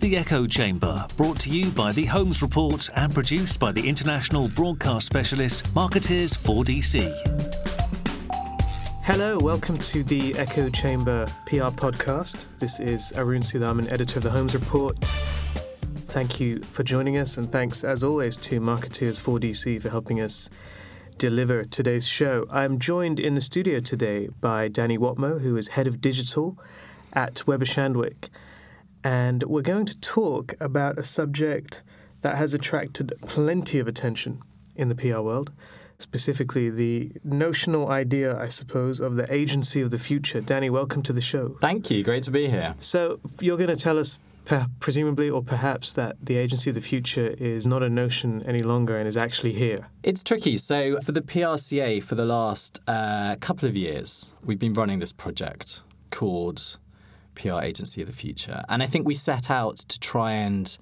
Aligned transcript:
The 0.00 0.16
Echo 0.16 0.46
Chamber, 0.46 1.06
brought 1.18 1.38
to 1.40 1.50
you 1.50 1.70
by 1.72 1.92
the 1.92 2.06
Holmes 2.06 2.40
Report 2.40 2.88
and 2.96 3.12
produced 3.12 3.60
by 3.60 3.70
the 3.70 3.86
international 3.86 4.48
broadcast 4.48 5.04
specialist 5.04 5.74
Markettiers 5.74 6.32
4DC. 6.32 7.12
Hello, 9.02 9.36
welcome 9.42 9.76
to 9.76 10.02
the 10.02 10.34
Echo 10.38 10.70
Chamber 10.70 11.26
PR 11.44 11.68
podcast. 11.68 12.46
This 12.56 12.80
is 12.80 13.12
Arun 13.14 13.42
Sudhaman, 13.42 13.92
editor 13.92 14.20
of 14.20 14.22
the 14.22 14.30
Holmes 14.30 14.54
Report. 14.54 14.96
Thank 16.08 16.40
you 16.40 16.62
for 16.62 16.82
joining 16.82 17.18
us, 17.18 17.36
and 17.36 17.52
thanks 17.52 17.84
as 17.84 18.02
always 18.02 18.38
to 18.38 18.58
Markettiers 18.58 19.18
4DC 19.18 19.82
for 19.82 19.90
helping 19.90 20.18
us 20.18 20.48
deliver 21.18 21.64
today's 21.64 22.08
show. 22.08 22.46
I'm 22.50 22.78
joined 22.78 23.20
in 23.20 23.34
the 23.34 23.42
studio 23.42 23.80
today 23.80 24.30
by 24.40 24.68
Danny 24.68 24.96
Whatmough, 24.96 25.42
who 25.42 25.58
is 25.58 25.68
head 25.68 25.86
of 25.86 26.00
digital 26.00 26.56
at 27.12 27.46
Weber 27.46 27.66
Shandwick 27.66 28.30
and 29.02 29.42
we're 29.44 29.62
going 29.62 29.86
to 29.86 29.98
talk 30.00 30.54
about 30.60 30.98
a 30.98 31.02
subject 31.02 31.82
that 32.22 32.36
has 32.36 32.54
attracted 32.54 33.12
plenty 33.22 33.78
of 33.78 33.88
attention 33.88 34.42
in 34.76 34.88
the 34.88 34.94
PR 34.94 35.20
world, 35.20 35.52
specifically 35.98 36.70
the 36.70 37.12
notional 37.24 37.90
idea, 37.90 38.38
I 38.38 38.48
suppose, 38.48 39.00
of 39.00 39.16
the 39.16 39.32
agency 39.32 39.80
of 39.80 39.90
the 39.90 39.98
future. 39.98 40.40
Danny, 40.40 40.70
welcome 40.70 41.02
to 41.02 41.12
the 41.12 41.20
show. 41.20 41.56
Thank 41.60 41.90
you. 41.90 42.02
Great 42.02 42.22
to 42.24 42.30
be 42.30 42.48
here. 42.48 42.74
So, 42.78 43.20
you're 43.40 43.56
going 43.56 43.70
to 43.70 43.76
tell 43.76 43.98
us, 43.98 44.18
presumably 44.80 45.30
or 45.30 45.42
perhaps, 45.42 45.92
that 45.94 46.16
the 46.22 46.36
agency 46.36 46.70
of 46.70 46.74
the 46.74 46.80
future 46.82 47.28
is 47.38 47.66
not 47.66 47.82
a 47.82 47.88
notion 47.88 48.42
any 48.46 48.60
longer 48.60 48.98
and 48.98 49.06
is 49.06 49.16
actually 49.16 49.52
here. 49.52 49.88
It's 50.02 50.22
tricky. 50.22 50.56
So, 50.56 51.00
for 51.00 51.12
the 51.12 51.22
PRCA, 51.22 52.02
for 52.02 52.14
the 52.14 52.26
last 52.26 52.80
uh, 52.86 53.36
couple 53.40 53.68
of 53.68 53.76
years, 53.76 54.32
we've 54.44 54.58
been 54.58 54.74
running 54.74 54.98
this 54.98 55.12
project 55.12 55.82
called 56.10 56.78
PR 57.40 57.62
agency 57.62 58.00
of 58.02 58.06
the 58.06 58.14
future. 58.14 58.62
And 58.68 58.82
I 58.82 58.86
think 58.86 59.06
we 59.06 59.14
set 59.14 59.50
out 59.50 59.78
to 59.78 59.98
try 60.00 60.32
and 60.32 60.76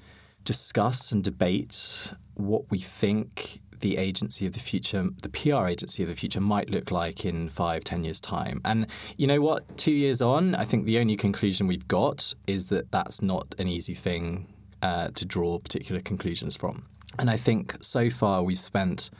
discuss 0.44 1.12
and 1.12 1.22
debate 1.22 2.12
what 2.34 2.70
we 2.70 2.78
think 2.78 3.60
the 3.80 3.96
agency 3.96 4.44
of 4.46 4.54
the 4.54 4.60
future, 4.60 5.08
the 5.22 5.28
PR 5.28 5.66
agency 5.66 6.02
of 6.02 6.08
the 6.08 6.14
future, 6.14 6.40
might 6.40 6.68
look 6.68 6.90
like 6.90 7.24
in 7.24 7.48
five, 7.48 7.84
ten 7.84 8.04
years' 8.04 8.20
time. 8.20 8.60
And 8.64 8.86
you 9.16 9.26
know 9.26 9.40
what? 9.40 9.78
Two 9.78 9.92
years 9.92 10.20
on, 10.20 10.54
I 10.54 10.64
think 10.64 10.84
the 10.84 10.98
only 10.98 11.16
conclusion 11.16 11.66
we've 11.66 11.86
got 11.86 12.34
is 12.46 12.66
that 12.70 12.90
that's 12.90 13.22
not 13.22 13.54
an 13.58 13.68
easy 13.68 13.94
thing 13.94 14.52
uh, 14.82 15.08
to 15.14 15.24
draw 15.24 15.58
particular 15.58 16.00
conclusions 16.00 16.56
from. 16.56 16.84
And 17.18 17.30
I 17.30 17.36
think 17.36 17.76
so 17.80 18.10
far 18.10 18.42
we've 18.42 18.58
spent 18.58 19.10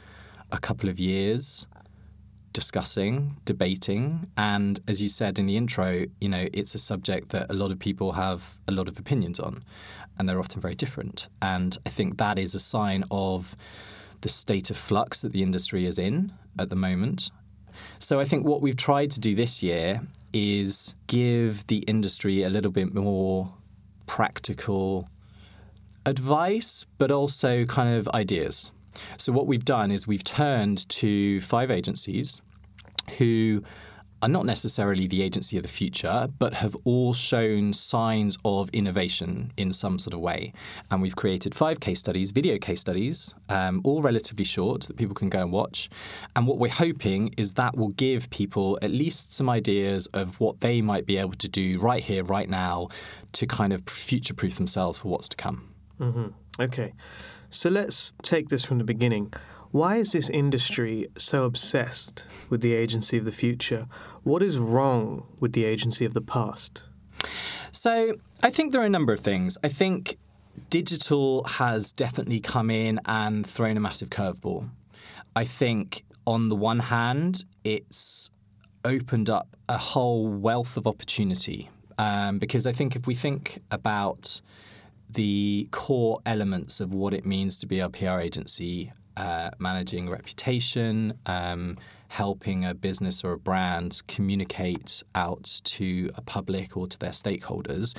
a 0.51 0.57
couple 0.57 0.89
of 0.89 0.99
years 0.99 1.67
discussing, 2.53 3.37
debating, 3.45 4.29
and 4.37 4.79
as 4.87 5.01
you 5.01 5.09
said 5.09 5.39
in 5.39 5.45
the 5.45 5.57
intro, 5.57 6.05
you 6.19 6.29
know, 6.29 6.47
it's 6.53 6.75
a 6.75 6.79
subject 6.79 7.29
that 7.29 7.49
a 7.49 7.53
lot 7.53 7.71
of 7.71 7.79
people 7.79 8.13
have 8.13 8.57
a 8.67 8.71
lot 8.71 8.87
of 8.87 8.97
opinions 8.97 9.39
on, 9.39 9.63
and 10.17 10.27
they're 10.27 10.39
often 10.39 10.61
very 10.61 10.75
different. 10.75 11.27
And 11.41 11.77
I 11.85 11.89
think 11.89 12.17
that 12.17 12.39
is 12.39 12.55
a 12.55 12.59
sign 12.59 13.03
of 13.11 13.55
the 14.21 14.29
state 14.29 14.69
of 14.69 14.77
flux 14.77 15.21
that 15.21 15.31
the 15.31 15.43
industry 15.43 15.85
is 15.85 15.97
in 15.97 16.33
at 16.57 16.69
the 16.69 16.75
moment. 16.75 17.31
So 17.99 18.19
I 18.19 18.25
think 18.25 18.45
what 18.45 18.61
we've 18.61 18.75
tried 18.75 19.11
to 19.11 19.19
do 19.19 19.35
this 19.35 19.63
year 19.63 20.01
is 20.33 20.95
give 21.07 21.65
the 21.67 21.79
industry 21.79 22.43
a 22.43 22.49
little 22.49 22.71
bit 22.71 22.93
more 22.93 23.53
practical 24.07 25.07
advice, 26.05 26.85
but 26.97 27.11
also 27.11 27.65
kind 27.65 27.95
of 27.95 28.07
ideas. 28.09 28.71
So, 29.17 29.31
what 29.31 29.47
we've 29.47 29.65
done 29.65 29.91
is 29.91 30.07
we've 30.07 30.23
turned 30.23 30.87
to 30.89 31.41
five 31.41 31.71
agencies 31.71 32.41
who 33.17 33.63
are 34.21 34.29
not 34.29 34.45
necessarily 34.45 35.07
the 35.07 35.21
agency 35.21 35.55
of 35.57 35.63
the 35.63 35.69
future, 35.69 36.27
but 36.39 36.53
have 36.55 36.75
all 36.83 37.13
shown 37.13 37.73
signs 37.73 38.37
of 38.43 38.69
innovation 38.71 39.51
in 39.55 39.71
some 39.71 39.97
sort 39.97 40.13
of 40.13 40.19
way. 40.19 40.53
And 40.91 41.01
we've 41.01 41.15
created 41.15 41.55
five 41.55 41.79
case 41.79 41.99
studies, 41.99 42.31
video 42.31 42.57
case 42.57 42.81
studies, 42.81 43.33
um, 43.47 43.81
all 43.83 44.01
relatively 44.01 44.43
short 44.43 44.83
that 44.83 44.97
people 44.97 45.15
can 45.15 45.29
go 45.29 45.39
and 45.39 45.51
watch. 45.51 45.89
And 46.35 46.47
what 46.47 46.57
we're 46.57 46.69
hoping 46.69 47.33
is 47.37 47.53
that 47.53 47.77
will 47.77 47.89
give 47.89 48.29
people 48.29 48.77
at 48.81 48.91
least 48.91 49.33
some 49.33 49.49
ideas 49.49 50.07
of 50.07 50.39
what 50.39 50.59
they 50.59 50.81
might 50.81 51.05
be 51.05 51.17
able 51.17 51.33
to 51.33 51.47
do 51.47 51.79
right 51.79 52.03
here, 52.03 52.23
right 52.23 52.49
now, 52.49 52.89
to 53.33 53.47
kind 53.47 53.71
of 53.71 53.87
future 53.87 54.33
proof 54.33 54.55
themselves 54.55 54.99
for 54.99 55.07
what's 55.07 55.29
to 55.29 55.37
come. 55.37 55.73
Mm-hmm. 55.99 56.27
Okay. 56.59 56.93
So 57.51 57.69
let's 57.69 58.13
take 58.21 58.49
this 58.49 58.63
from 58.63 58.77
the 58.77 58.83
beginning. 58.83 59.33
Why 59.71 59.97
is 59.97 60.11
this 60.11 60.29
industry 60.29 61.07
so 61.17 61.45
obsessed 61.45 62.25
with 62.49 62.61
the 62.61 62.73
agency 62.73 63.17
of 63.17 63.25
the 63.25 63.31
future? 63.31 63.87
What 64.23 64.41
is 64.41 64.57
wrong 64.57 65.27
with 65.39 65.53
the 65.53 65.65
agency 65.65 66.05
of 66.05 66.13
the 66.13 66.21
past? 66.21 66.83
So, 67.71 68.15
I 68.41 68.49
think 68.49 68.71
there 68.71 68.81
are 68.81 68.85
a 68.85 68.89
number 68.89 69.13
of 69.13 69.19
things. 69.19 69.57
I 69.63 69.67
think 69.67 70.17
digital 70.69 71.43
has 71.43 71.91
definitely 71.91 72.39
come 72.39 72.69
in 72.69 72.99
and 73.05 73.45
thrown 73.45 73.77
a 73.77 73.79
massive 73.79 74.09
curveball. 74.09 74.69
I 75.35 75.43
think, 75.43 76.03
on 76.25 76.49
the 76.49 76.55
one 76.55 76.79
hand, 76.79 77.45
it's 77.63 78.31
opened 78.83 79.29
up 79.29 79.55
a 79.67 79.77
whole 79.77 80.27
wealth 80.27 80.77
of 80.77 80.87
opportunity. 80.87 81.69
Um, 81.97 82.39
because 82.39 82.65
I 82.65 82.71
think 82.71 82.95
if 82.95 83.05
we 83.05 83.13
think 83.13 83.61
about 83.71 84.41
the 85.09 85.67
core 85.71 86.19
elements 86.25 86.79
of 86.79 86.93
what 86.93 87.13
it 87.13 87.25
means 87.25 87.57
to 87.59 87.65
be 87.65 87.79
a 87.79 87.89
PR 87.89 88.19
agency, 88.19 88.93
uh, 89.17 89.49
managing 89.57 90.09
reputation, 90.09 91.17
um, 91.25 91.77
helping 92.09 92.65
a 92.65 92.73
business 92.73 93.23
or 93.23 93.33
a 93.33 93.37
brand 93.37 94.01
communicate 94.07 95.03
out 95.15 95.61
to 95.63 96.09
a 96.15 96.21
public 96.21 96.77
or 96.77 96.87
to 96.87 96.97
their 96.99 97.11
stakeholders. 97.11 97.97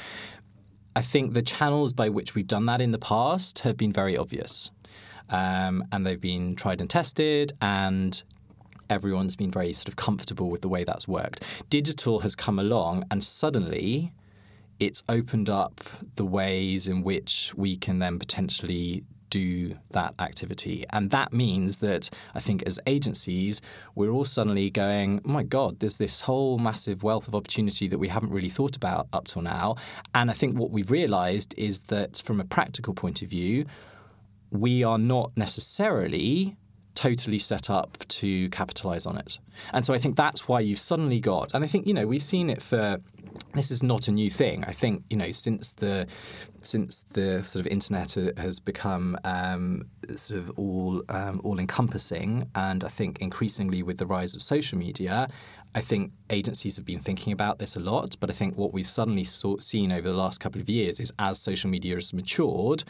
I 0.94 1.02
think 1.02 1.34
the 1.34 1.42
channels 1.42 1.92
by 1.92 2.08
which 2.08 2.34
we've 2.34 2.46
done 2.46 2.66
that 2.66 2.80
in 2.80 2.90
the 2.90 2.98
past 2.98 3.60
have 3.60 3.76
been 3.76 3.92
very 3.92 4.16
obvious. 4.16 4.70
Um, 5.28 5.84
and 5.92 6.04
they've 6.04 6.20
been 6.20 6.56
tried 6.56 6.80
and 6.80 6.90
tested, 6.90 7.52
and 7.62 8.20
everyone's 8.88 9.36
been 9.36 9.52
very 9.52 9.72
sort 9.72 9.86
of 9.86 9.94
comfortable 9.94 10.50
with 10.50 10.62
the 10.62 10.68
way 10.68 10.82
that's 10.82 11.06
worked. 11.06 11.44
Digital 11.70 12.20
has 12.20 12.34
come 12.34 12.58
along, 12.58 13.04
and 13.10 13.22
suddenly 13.22 14.12
it's 14.80 15.02
opened 15.08 15.48
up 15.48 15.80
the 16.16 16.24
ways 16.24 16.88
in 16.88 17.02
which 17.02 17.52
we 17.54 17.76
can 17.76 17.98
then 17.98 18.18
potentially 18.18 19.04
do 19.28 19.76
that 19.92 20.12
activity. 20.18 20.84
And 20.90 21.10
that 21.10 21.32
means 21.32 21.78
that 21.78 22.10
I 22.34 22.40
think 22.40 22.64
as 22.64 22.80
agencies, 22.86 23.60
we're 23.94 24.10
all 24.10 24.24
suddenly 24.24 24.70
going, 24.70 25.20
oh 25.24 25.28
my 25.28 25.44
God, 25.44 25.78
there's 25.78 25.98
this 25.98 26.22
whole 26.22 26.58
massive 26.58 27.02
wealth 27.02 27.28
of 27.28 27.34
opportunity 27.34 27.86
that 27.86 27.98
we 27.98 28.08
haven't 28.08 28.32
really 28.32 28.48
thought 28.48 28.74
about 28.74 29.06
up 29.12 29.28
till 29.28 29.42
now. 29.42 29.76
And 30.14 30.30
I 30.30 30.34
think 30.34 30.58
what 30.58 30.70
we've 30.70 30.90
realized 30.90 31.54
is 31.56 31.84
that 31.84 32.20
from 32.24 32.40
a 32.40 32.44
practical 32.44 32.92
point 32.92 33.22
of 33.22 33.28
view, 33.28 33.66
we 34.50 34.82
are 34.82 34.98
not 34.98 35.30
necessarily 35.36 36.56
totally 36.94 37.38
set 37.38 37.70
up 37.70 37.98
to 38.08 38.50
capitalize 38.50 39.06
on 39.06 39.16
it. 39.16 39.38
And 39.72 39.86
so 39.86 39.94
I 39.94 39.98
think 39.98 40.16
that's 40.16 40.48
why 40.48 40.60
you've 40.60 40.80
suddenly 40.80 41.20
got, 41.20 41.54
and 41.54 41.64
I 41.64 41.66
think, 41.66 41.86
you 41.86 41.94
know, 41.94 42.06
we've 42.06 42.22
seen 42.22 42.50
it 42.50 42.60
for 42.60 42.98
this 43.54 43.70
is 43.70 43.82
not 43.82 44.08
a 44.08 44.12
new 44.12 44.30
thing. 44.30 44.64
I 44.64 44.72
think 44.72 45.04
you 45.10 45.16
know 45.16 45.32
since 45.32 45.74
the 45.74 46.06
since 46.62 47.02
the 47.02 47.42
sort 47.42 47.64
of 47.64 47.72
internet 47.72 48.14
has 48.36 48.60
become 48.60 49.16
um, 49.24 49.86
sort 50.14 50.40
of 50.40 50.50
all 50.56 51.02
um, 51.08 51.40
all 51.44 51.58
encompassing, 51.58 52.50
and 52.54 52.84
I 52.84 52.88
think 52.88 53.20
increasingly 53.20 53.82
with 53.82 53.98
the 53.98 54.06
rise 54.06 54.34
of 54.34 54.42
social 54.42 54.78
media, 54.78 55.28
I 55.74 55.80
think 55.80 56.12
agencies 56.30 56.76
have 56.76 56.84
been 56.84 56.98
thinking 56.98 57.32
about 57.32 57.58
this 57.58 57.76
a 57.76 57.80
lot. 57.80 58.16
But 58.20 58.30
I 58.30 58.32
think 58.32 58.56
what 58.56 58.72
we've 58.72 58.86
suddenly 58.86 59.24
saw, 59.24 59.58
seen 59.58 59.92
over 59.92 60.08
the 60.08 60.16
last 60.16 60.40
couple 60.40 60.60
of 60.60 60.68
years 60.68 61.00
is 61.00 61.12
as 61.18 61.40
social 61.40 61.70
media 61.70 61.94
has 61.94 62.12
matured, 62.12 62.84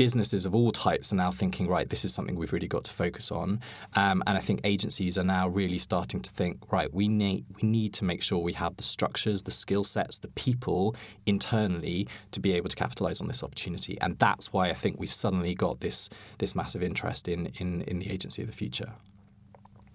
businesses 0.00 0.46
of 0.46 0.54
all 0.54 0.72
types 0.72 1.12
are 1.12 1.16
now 1.16 1.30
thinking, 1.30 1.68
right, 1.68 1.90
this 1.90 2.06
is 2.06 2.14
something 2.14 2.34
we've 2.34 2.54
really 2.54 2.66
got 2.66 2.84
to 2.84 2.90
focus 2.90 3.30
on. 3.30 3.60
Um, 3.92 4.22
and 4.26 4.38
I 4.38 4.40
think 4.40 4.62
agencies 4.64 5.18
are 5.18 5.28
now 5.38 5.46
really 5.46 5.76
starting 5.76 6.20
to 6.22 6.30
think, 6.30 6.56
right, 6.72 6.90
we 6.94 7.06
need 7.06 7.44
we 7.56 7.68
need 7.68 7.92
to 7.98 8.06
make 8.06 8.22
sure 8.22 8.38
we 8.38 8.54
have 8.54 8.78
the 8.78 8.82
structures, 8.82 9.42
the 9.42 9.50
skill 9.50 9.84
sets, 9.84 10.18
the 10.18 10.28
people 10.28 10.96
internally 11.26 12.08
to 12.30 12.40
be 12.40 12.52
able 12.52 12.70
to 12.70 12.76
capitalize 12.76 13.20
on 13.20 13.28
this 13.28 13.42
opportunity. 13.42 14.00
And 14.00 14.18
that's 14.18 14.54
why 14.54 14.70
I 14.70 14.74
think 14.82 14.98
we've 14.98 15.12
suddenly 15.12 15.54
got 15.54 15.80
this 15.80 16.08
this 16.38 16.54
massive 16.54 16.82
interest 16.82 17.28
in 17.28 17.40
in, 17.58 17.82
in 17.82 17.98
the 17.98 18.10
agency 18.10 18.40
of 18.40 18.48
the 18.48 18.56
future. 18.56 18.92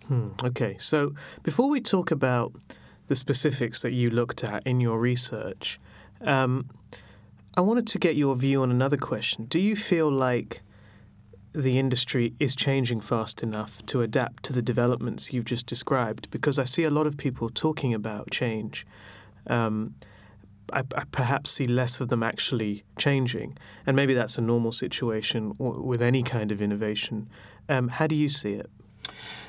Hmm, 0.07 0.29
okay, 0.43 0.77
so 0.77 1.15
before 1.41 1.67
we 1.67 1.81
talk 1.81 2.11
about 2.11 2.53
the 3.07 3.15
specifics 3.15 3.81
that 3.81 3.93
you 3.93 4.11
looked 4.11 4.43
at 4.43 4.61
in 4.67 4.79
your 4.79 4.99
research. 4.99 5.79
Um, 6.21 6.69
I 7.57 7.61
wanted 7.61 7.87
to 7.87 7.99
get 7.99 8.17
your 8.17 8.35
view 8.35 8.61
on 8.63 8.69
another 8.69 8.97
question. 8.97 9.45
Do 9.45 9.59
you 9.59 9.77
feel 9.77 10.11
like 10.11 10.61
the 11.53 11.79
industry 11.79 12.33
is 12.37 12.53
changing 12.53 12.99
fast 12.99 13.41
enough 13.41 13.85
to 13.85 14.01
adapt 14.01 14.43
to 14.43 14.53
the 14.53 14.61
developments 14.61 15.31
you've 15.31 15.45
just 15.45 15.65
described? 15.65 16.29
Because 16.31 16.59
I 16.59 16.65
see 16.65 16.83
a 16.83 16.89
lot 16.89 17.07
of 17.07 17.15
people 17.15 17.49
talking 17.49 17.93
about 17.93 18.29
change. 18.29 18.85
Um, 19.47 19.95
I, 20.73 20.79
I, 20.97 21.03
perhaps 21.11 21.51
see 21.51 21.65
less 21.65 22.01
of 22.01 22.09
them 22.09 22.23
actually 22.23 22.83
changing, 22.97 23.57
and 23.85 23.95
maybe 23.95 24.13
that's 24.13 24.37
a 24.37 24.41
normal 24.41 24.73
situation 24.73 25.53
with 25.57 26.01
any 26.01 26.23
kind 26.23 26.51
of 26.51 26.61
innovation. 26.61 27.29
Um, 27.69 27.87
how 27.87 28.07
do 28.07 28.15
you 28.15 28.27
see 28.27 28.53
it? 28.53 28.69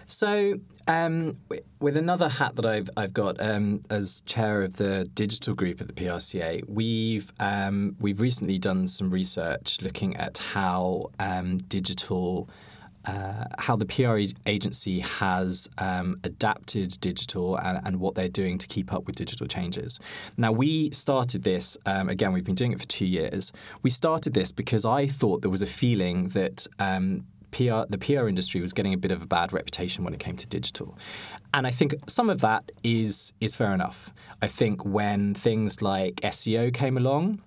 So, 0.06 0.60
um, 0.86 1.36
with 1.80 1.96
another 1.96 2.28
hat 2.28 2.54
that 2.56 2.64
I've 2.64 2.88
I've 2.96 3.12
got 3.12 3.40
um, 3.40 3.82
as 3.90 4.20
chair 4.22 4.62
of 4.62 4.76
the 4.76 5.04
digital 5.14 5.54
group 5.54 5.80
at 5.80 5.88
the 5.88 5.92
PRCA, 5.92 6.62
we've 6.68 7.32
um, 7.40 7.96
we've 7.98 8.20
recently 8.20 8.56
done 8.56 8.86
some 8.86 9.10
research 9.10 9.82
looking 9.82 10.16
at 10.16 10.38
how 10.38 11.10
um, 11.18 11.58
digital. 11.58 12.48
Uh, 13.04 13.44
how 13.60 13.76
the 13.76 13.86
PR 13.86 14.18
agency 14.46 14.98
has 14.98 15.68
um, 15.78 16.18
adapted 16.24 16.98
digital 17.00 17.54
and, 17.54 17.80
and, 17.86 18.00
what 18.00 18.16
they're 18.16 18.28
doing 18.28 18.58
to 18.58 18.66
keep 18.66 18.92
up 18.92 19.06
with 19.06 19.14
digital 19.14 19.46
changes. 19.46 20.00
Now, 20.36 20.50
we 20.50 20.90
started 20.90 21.44
this, 21.44 21.78
um, 21.86 22.08
again, 22.08 22.32
we've 22.32 22.42
been 22.42 22.56
doing 22.56 22.72
it 22.72 22.80
for 22.80 22.88
two 22.88 23.06
years. 23.06 23.52
We 23.84 23.90
started 23.90 24.34
this 24.34 24.50
because 24.50 24.84
I 24.84 25.06
thought 25.06 25.42
there 25.42 25.52
was 25.52 25.62
a 25.62 25.66
feeling 25.66 26.30
that 26.30 26.66
um, 26.80 27.26
PR, 27.56 27.86
the 27.88 27.98
PR 27.98 28.28
industry 28.28 28.60
was 28.60 28.74
getting 28.74 28.92
a 28.92 28.98
bit 28.98 29.10
of 29.10 29.22
a 29.22 29.26
bad 29.26 29.52
reputation 29.52 30.04
when 30.04 30.12
it 30.12 30.20
came 30.20 30.36
to 30.36 30.46
digital. 30.46 30.98
And 31.54 31.66
I 31.66 31.70
think 31.70 31.94
some 32.06 32.28
of 32.28 32.42
that 32.42 32.70
is 32.84 33.32
is 33.40 33.56
fair 33.56 33.72
enough. 33.72 34.12
I 34.42 34.48
think 34.48 34.84
when 34.84 35.32
things 35.32 35.80
like 35.80 36.16
SEO 36.16 36.72
came 36.74 36.98
along, 36.98 37.40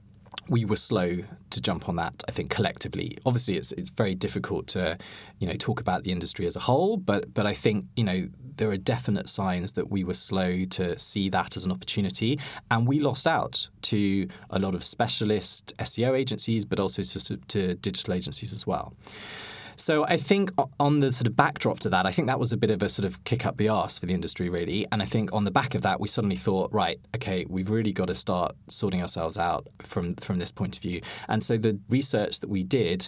we 0.47 0.65
were 0.65 0.77
slow 0.77 1.19
to 1.51 1.61
jump 1.61 1.87
on 1.87 1.95
that. 1.97 2.23
I 2.27 2.31
think 2.31 2.49
collectively, 2.49 3.17
obviously, 3.23 3.55
it's 3.55 3.71
it's 3.73 3.91
very 3.91 4.15
difficult 4.15 4.65
to, 4.69 4.97
you 5.37 5.47
know, 5.47 5.53
talk 5.53 5.79
about 5.79 6.03
the 6.03 6.11
industry 6.11 6.47
as 6.47 6.55
a 6.55 6.59
whole. 6.59 6.97
But 6.97 7.31
but 7.33 7.45
I 7.45 7.53
think 7.53 7.85
you 7.95 8.03
know 8.03 8.29
there 8.57 8.71
are 8.71 8.77
definite 8.77 9.29
signs 9.29 9.73
that 9.73 9.91
we 9.91 10.03
were 10.03 10.15
slow 10.15 10.65
to 10.65 10.97
see 10.97 11.29
that 11.29 11.55
as 11.55 11.65
an 11.65 11.71
opportunity, 11.71 12.39
and 12.71 12.87
we 12.87 12.99
lost 12.99 13.27
out 13.27 13.69
to 13.83 14.27
a 14.49 14.57
lot 14.57 14.73
of 14.73 14.83
specialist 14.83 15.71
SEO 15.77 16.17
agencies, 16.17 16.65
but 16.65 16.79
also 16.79 17.03
to, 17.03 17.37
to 17.37 17.75
digital 17.75 18.15
agencies 18.15 18.53
as 18.53 18.65
well. 18.65 18.93
So 19.79 20.05
I 20.05 20.17
think 20.17 20.51
on 20.77 20.99
the 20.99 21.13
sort 21.13 21.27
of 21.27 21.37
backdrop 21.37 21.79
to 21.79 21.89
that, 21.89 22.05
I 22.05 22.11
think 22.11 22.27
that 22.27 22.37
was 22.37 22.51
a 22.51 22.57
bit 22.57 22.69
of 22.69 22.83
a 22.83 22.89
sort 22.89 23.05
of 23.05 23.23
kick 23.23 23.45
up 23.45 23.55
the 23.55 23.69
arse 23.69 23.97
for 23.97 24.05
the 24.05 24.13
industry, 24.13 24.49
really. 24.49 24.85
And 24.91 25.01
I 25.01 25.05
think 25.05 25.31
on 25.31 25.45
the 25.45 25.51
back 25.51 25.73
of 25.73 25.83
that, 25.83 26.01
we 26.01 26.07
suddenly 26.09 26.35
thought, 26.35 26.73
right, 26.73 26.99
okay, 27.15 27.45
we've 27.47 27.69
really 27.69 27.93
got 27.93 28.07
to 28.07 28.15
start 28.15 28.57
sorting 28.67 29.01
ourselves 29.01 29.37
out 29.37 29.67
from 29.81 30.13
from 30.15 30.37
this 30.37 30.51
point 30.51 30.75
of 30.75 30.83
view. 30.83 30.99
And 31.29 31.41
so 31.41 31.57
the 31.57 31.79
research 31.89 32.41
that 32.41 32.49
we 32.49 32.61
did 32.61 33.07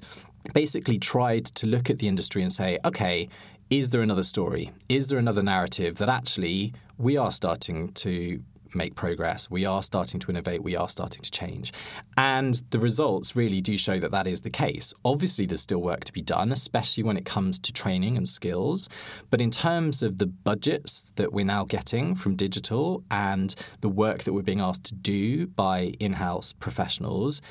basically 0.54 0.98
tried 0.98 1.46
to 1.46 1.68
look 1.68 1.90
at 1.90 2.00
the 2.00 2.08
industry 2.08 2.42
and 2.42 2.52
say, 2.54 2.80
okay, 2.86 3.28
is 3.70 3.90
there 3.90 4.02
another 4.02 4.24
story? 4.24 4.72
Is 4.88 5.10
there 5.10 5.20
another 5.20 5.44
narrative 5.44 5.98
that 5.98 6.10
actually 6.10 6.74
we 6.98 7.18
are 7.18 7.32
starting 7.32 7.90
to 7.94 8.42
make 8.76 8.96
progress. 8.96 9.50
We 9.50 9.66
are 9.66 9.84
starting 9.84 10.20
to 10.22 10.32
innovate. 10.32 10.64
We 10.64 10.76
are 10.76 10.90
starting 10.90 11.22
to 11.22 11.32
change. 11.32 11.72
And 12.18 12.62
the 12.70 12.80
results 12.80 13.36
really 13.36 13.62
do 13.62 13.78
show 13.78 14.00
that 14.00 14.12
that 14.12 14.28
is 14.28 14.42
the 14.42 14.50
case. 14.50 14.94
Obviously, 15.04 15.46
there's 15.46 15.62
still 15.62 15.82
work 15.82 16.04
to 16.06 16.14
be 16.14 16.22
done, 16.22 16.52
especially 16.52 17.04
when 17.04 17.18
it 17.18 17.26
comes 17.26 17.60
to 17.60 17.74
training 17.74 18.18
and 18.18 18.28
skills. 18.28 18.90
But 19.30 19.42
in 19.42 19.52
terms 19.52 20.02
of 20.02 20.18
the 20.18 20.28
budgets 20.28 21.12
that 21.16 21.34
we're 21.34 21.46
now 21.46 21.66
getting 21.66 22.16
from 22.16 22.36
digital 22.36 23.04
and 23.10 23.54
the 23.82 23.90
work 23.90 24.24
that 24.24 24.34
we're 24.34 24.42
being 24.42 24.62
asked 24.62 24.86
to 24.86 24.96
do 24.96 25.48
by 25.48 25.94
in 26.00 26.14
house 26.14 26.54
professionals, 26.54 27.42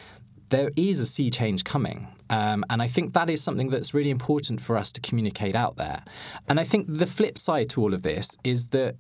there 0.51 0.71
is 0.77 1.01
a 1.01 1.07
sea 1.07 1.31
change 1.31 1.65
coming. 1.65 2.09
Um, 2.29 2.65
and 2.71 2.83
I 2.83 2.87
think 2.87 3.13
that 3.15 3.31
is 3.31 3.43
something 3.43 3.71
that's 3.71 3.95
really 3.95 4.11
important 4.11 4.61
for 4.61 4.77
us 4.77 4.93
to 4.93 5.01
communicate 5.01 5.57
out 5.57 5.77
there. 5.77 6.05
And 6.49 6.61
I 6.61 6.65
think 6.65 6.87
the 6.89 7.07
flip 7.07 7.39
side 7.39 7.71
to 7.71 7.81
all 7.81 7.95
of 7.95 8.03
this 8.03 8.37
is 8.45 8.69
that 8.69 8.97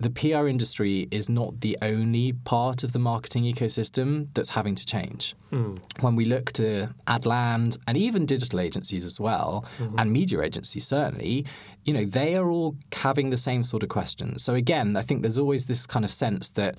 the 0.00 0.10
PR 0.10 0.48
industry 0.48 1.08
is 1.10 1.28
not 1.28 1.60
the 1.60 1.78
only 1.80 2.32
part 2.32 2.82
of 2.82 2.92
the 2.92 2.98
marketing 2.98 3.44
ecosystem 3.44 4.28
that's 4.34 4.50
having 4.50 4.74
to 4.74 4.84
change. 4.84 5.34
Mm. 5.52 5.80
When 6.00 6.16
we 6.16 6.24
look 6.24 6.52
to 6.52 6.94
Adland 7.06 7.78
and 7.86 7.96
even 7.96 8.26
digital 8.26 8.60
agencies 8.60 9.04
as 9.04 9.20
well, 9.20 9.64
mm-hmm. 9.78 9.98
and 9.98 10.12
media 10.12 10.40
agencies 10.40 10.86
certainly, 10.86 11.46
you 11.84 11.92
know, 11.92 12.04
they 12.04 12.36
are 12.36 12.48
all 12.48 12.76
having 12.92 13.30
the 13.30 13.36
same 13.36 13.62
sort 13.62 13.82
of 13.82 13.88
questions. 13.88 14.42
So 14.42 14.54
again, 14.54 14.96
I 14.96 15.02
think 15.02 15.22
there's 15.22 15.38
always 15.38 15.66
this 15.66 15.86
kind 15.86 16.04
of 16.04 16.10
sense 16.10 16.50
that 16.52 16.76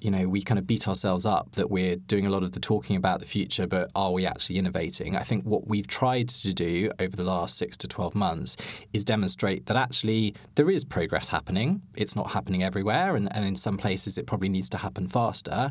you 0.00 0.10
know, 0.10 0.28
we 0.28 0.42
kind 0.42 0.58
of 0.58 0.66
beat 0.66 0.88
ourselves 0.88 1.24
up 1.24 1.52
that 1.52 1.70
we're 1.70 1.96
doing 1.96 2.26
a 2.26 2.30
lot 2.30 2.42
of 2.42 2.52
the 2.52 2.60
talking 2.60 2.96
about 2.96 3.20
the 3.20 3.26
future, 3.26 3.66
but 3.66 3.90
are 3.94 4.12
we 4.12 4.26
actually 4.26 4.58
innovating? 4.58 5.16
I 5.16 5.22
think 5.22 5.44
what 5.44 5.66
we've 5.66 5.86
tried 5.86 6.28
to 6.30 6.52
do 6.52 6.90
over 6.98 7.16
the 7.16 7.24
last 7.24 7.56
six 7.56 7.76
to 7.78 7.88
12 7.88 8.14
months 8.14 8.56
is 8.92 9.04
demonstrate 9.04 9.66
that 9.66 9.76
actually 9.76 10.34
there 10.56 10.68
is 10.68 10.84
progress 10.84 11.28
happening. 11.28 11.80
It's 11.96 12.16
not 12.16 12.32
happening 12.32 12.62
everywhere, 12.62 13.16
and, 13.16 13.34
and 13.34 13.44
in 13.44 13.56
some 13.56 13.78
places 13.78 14.18
it 14.18 14.26
probably 14.26 14.48
needs 14.48 14.68
to 14.70 14.78
happen 14.78 15.06
faster. 15.06 15.70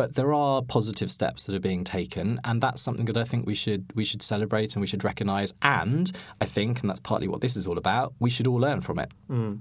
But 0.00 0.14
there 0.14 0.32
are 0.32 0.62
positive 0.62 1.12
steps 1.12 1.44
that 1.44 1.54
are 1.54 1.60
being 1.60 1.84
taken, 1.84 2.40
and 2.42 2.62
that's 2.62 2.80
something 2.80 3.04
that 3.04 3.18
I 3.18 3.24
think 3.24 3.46
we 3.46 3.54
should 3.54 3.84
we 3.94 4.02
should 4.02 4.22
celebrate 4.22 4.74
and 4.74 4.80
we 4.80 4.86
should 4.86 5.04
recognise. 5.04 5.52
And 5.60 6.10
I 6.40 6.46
think, 6.46 6.80
and 6.80 6.88
that's 6.88 7.00
partly 7.00 7.28
what 7.28 7.42
this 7.42 7.54
is 7.54 7.66
all 7.66 7.76
about, 7.76 8.14
we 8.18 8.30
should 8.30 8.46
all 8.46 8.56
learn 8.56 8.80
from 8.80 8.98
it. 8.98 9.12
Mm. 9.30 9.58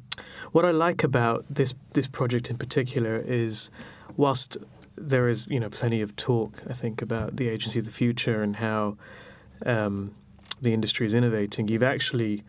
What 0.53 0.63
I 0.63 0.71
like 0.71 1.03
about 1.03 1.44
this 1.50 1.75
this 1.91 2.07
project 2.07 2.50
in 2.50 2.57
particular 2.57 3.18
is, 3.18 3.69
whilst 4.15 4.57
there 4.95 5.27
is 5.27 5.45
you 5.47 5.59
know 5.59 5.68
plenty 5.68 6.00
of 6.00 6.15
talk, 6.15 6.63
I 6.69 6.71
think 6.71 7.01
about 7.01 7.35
the 7.35 7.50
agency 7.50 7.80
of 7.80 7.83
the 7.83 7.92
future 7.92 8.42
and 8.42 8.56
how 8.56 8.95
um, 9.65 10.15
the 10.62 10.71
industry 10.71 11.06
is 11.06 11.13
innovating. 11.13 11.68
You've 11.68 11.83
actually 11.83 12.44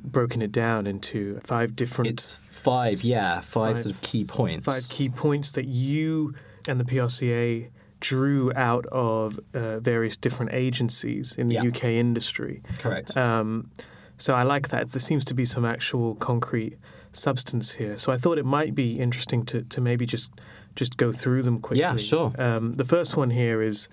broken 0.00 0.42
it 0.42 0.52
down 0.52 0.86
into 0.86 1.40
five 1.42 1.74
different. 1.74 2.08
It's 2.08 2.36
five, 2.36 3.02
yeah, 3.02 3.40
five, 3.40 3.42
five 3.42 3.78
sort 3.78 3.96
of 3.96 4.00
key 4.02 4.24
points. 4.24 4.64
Five 4.64 4.96
key 4.96 5.08
points 5.08 5.50
that 5.50 5.64
you 5.64 6.36
and 6.68 6.80
the 6.80 6.84
PRCA 6.84 7.70
drew 8.00 8.52
out 8.54 8.86
of 8.86 9.40
uh, 9.54 9.80
various 9.80 10.16
different 10.16 10.52
agencies 10.52 11.36
in 11.36 11.48
the 11.48 11.54
yeah. 11.54 11.68
UK 11.68 11.84
industry. 11.84 12.62
Correct. 12.78 13.16
Um, 13.16 13.70
so 14.18 14.34
I 14.34 14.42
like 14.42 14.68
that. 14.68 14.90
There 14.90 15.00
seems 15.00 15.24
to 15.26 15.34
be 15.34 15.44
some 15.44 15.64
actual 15.64 16.14
concrete 16.14 16.78
substance 17.12 17.72
here. 17.72 17.96
So 17.96 18.12
I 18.12 18.18
thought 18.18 18.38
it 18.38 18.44
might 18.44 18.74
be 18.74 18.98
interesting 18.98 19.44
to, 19.46 19.62
to 19.62 19.80
maybe 19.80 20.06
just 20.06 20.32
just 20.74 20.98
go 20.98 21.10
through 21.10 21.42
them 21.42 21.58
quickly. 21.58 21.80
Yeah, 21.80 21.96
sure. 21.96 22.32
Um, 22.38 22.74
the 22.74 22.84
first 22.84 23.16
one 23.16 23.30
here 23.30 23.62
is 23.62 23.88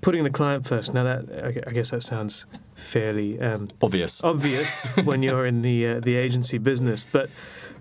putting 0.00 0.24
the 0.24 0.30
client 0.30 0.66
first. 0.66 0.94
Now 0.94 1.04
that 1.04 1.64
I 1.66 1.72
guess 1.72 1.90
that 1.90 2.02
sounds 2.02 2.46
fairly 2.74 3.38
um, 3.40 3.68
obvious. 3.82 4.24
Obvious 4.24 4.86
when 5.04 5.22
you're 5.22 5.46
in 5.46 5.62
the 5.62 5.86
uh, 5.86 6.00
the 6.00 6.16
agency 6.16 6.58
business, 6.58 7.04
but 7.04 7.30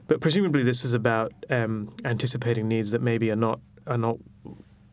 but 0.07 0.19
presumably 0.21 0.63
this 0.63 0.83
is 0.83 0.93
about 0.93 1.31
um, 1.49 1.93
anticipating 2.05 2.67
needs 2.67 2.91
that 2.91 3.01
maybe 3.01 3.31
are 3.31 3.35
not 3.35 3.59
are 3.87 3.97
not 3.97 4.17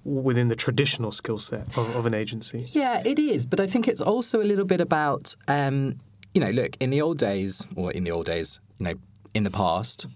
within 0.04 0.48
the 0.48 0.56
traditional 0.56 1.10
skill 1.10 1.38
set 1.38 1.66
of, 1.78 1.96
of, 1.96 2.06
an 2.06 2.14
agency. 2.14 2.66
Yeah, 2.72 3.00
it 3.04 3.18
is, 3.18 3.46
but 3.46 3.58
I 3.58 3.66
think 3.66 3.88
it's 3.88 4.00
also 4.00 4.42
a 4.42 4.44
little 4.44 4.66
bit 4.66 4.80
about, 4.80 5.34
um, 5.48 5.98
you 6.34 6.40
know, 6.40 6.50
look, 6.50 6.76
in 6.78 6.90
the 6.90 7.00
old 7.00 7.18
days, 7.18 7.66
or 7.74 7.90
in 7.90 8.04
the 8.04 8.10
old 8.10 8.26
days, 8.26 8.60
you 8.78 8.84
know, 8.84 8.94
in 9.32 9.44
the 9.44 9.50
past, 9.50 10.06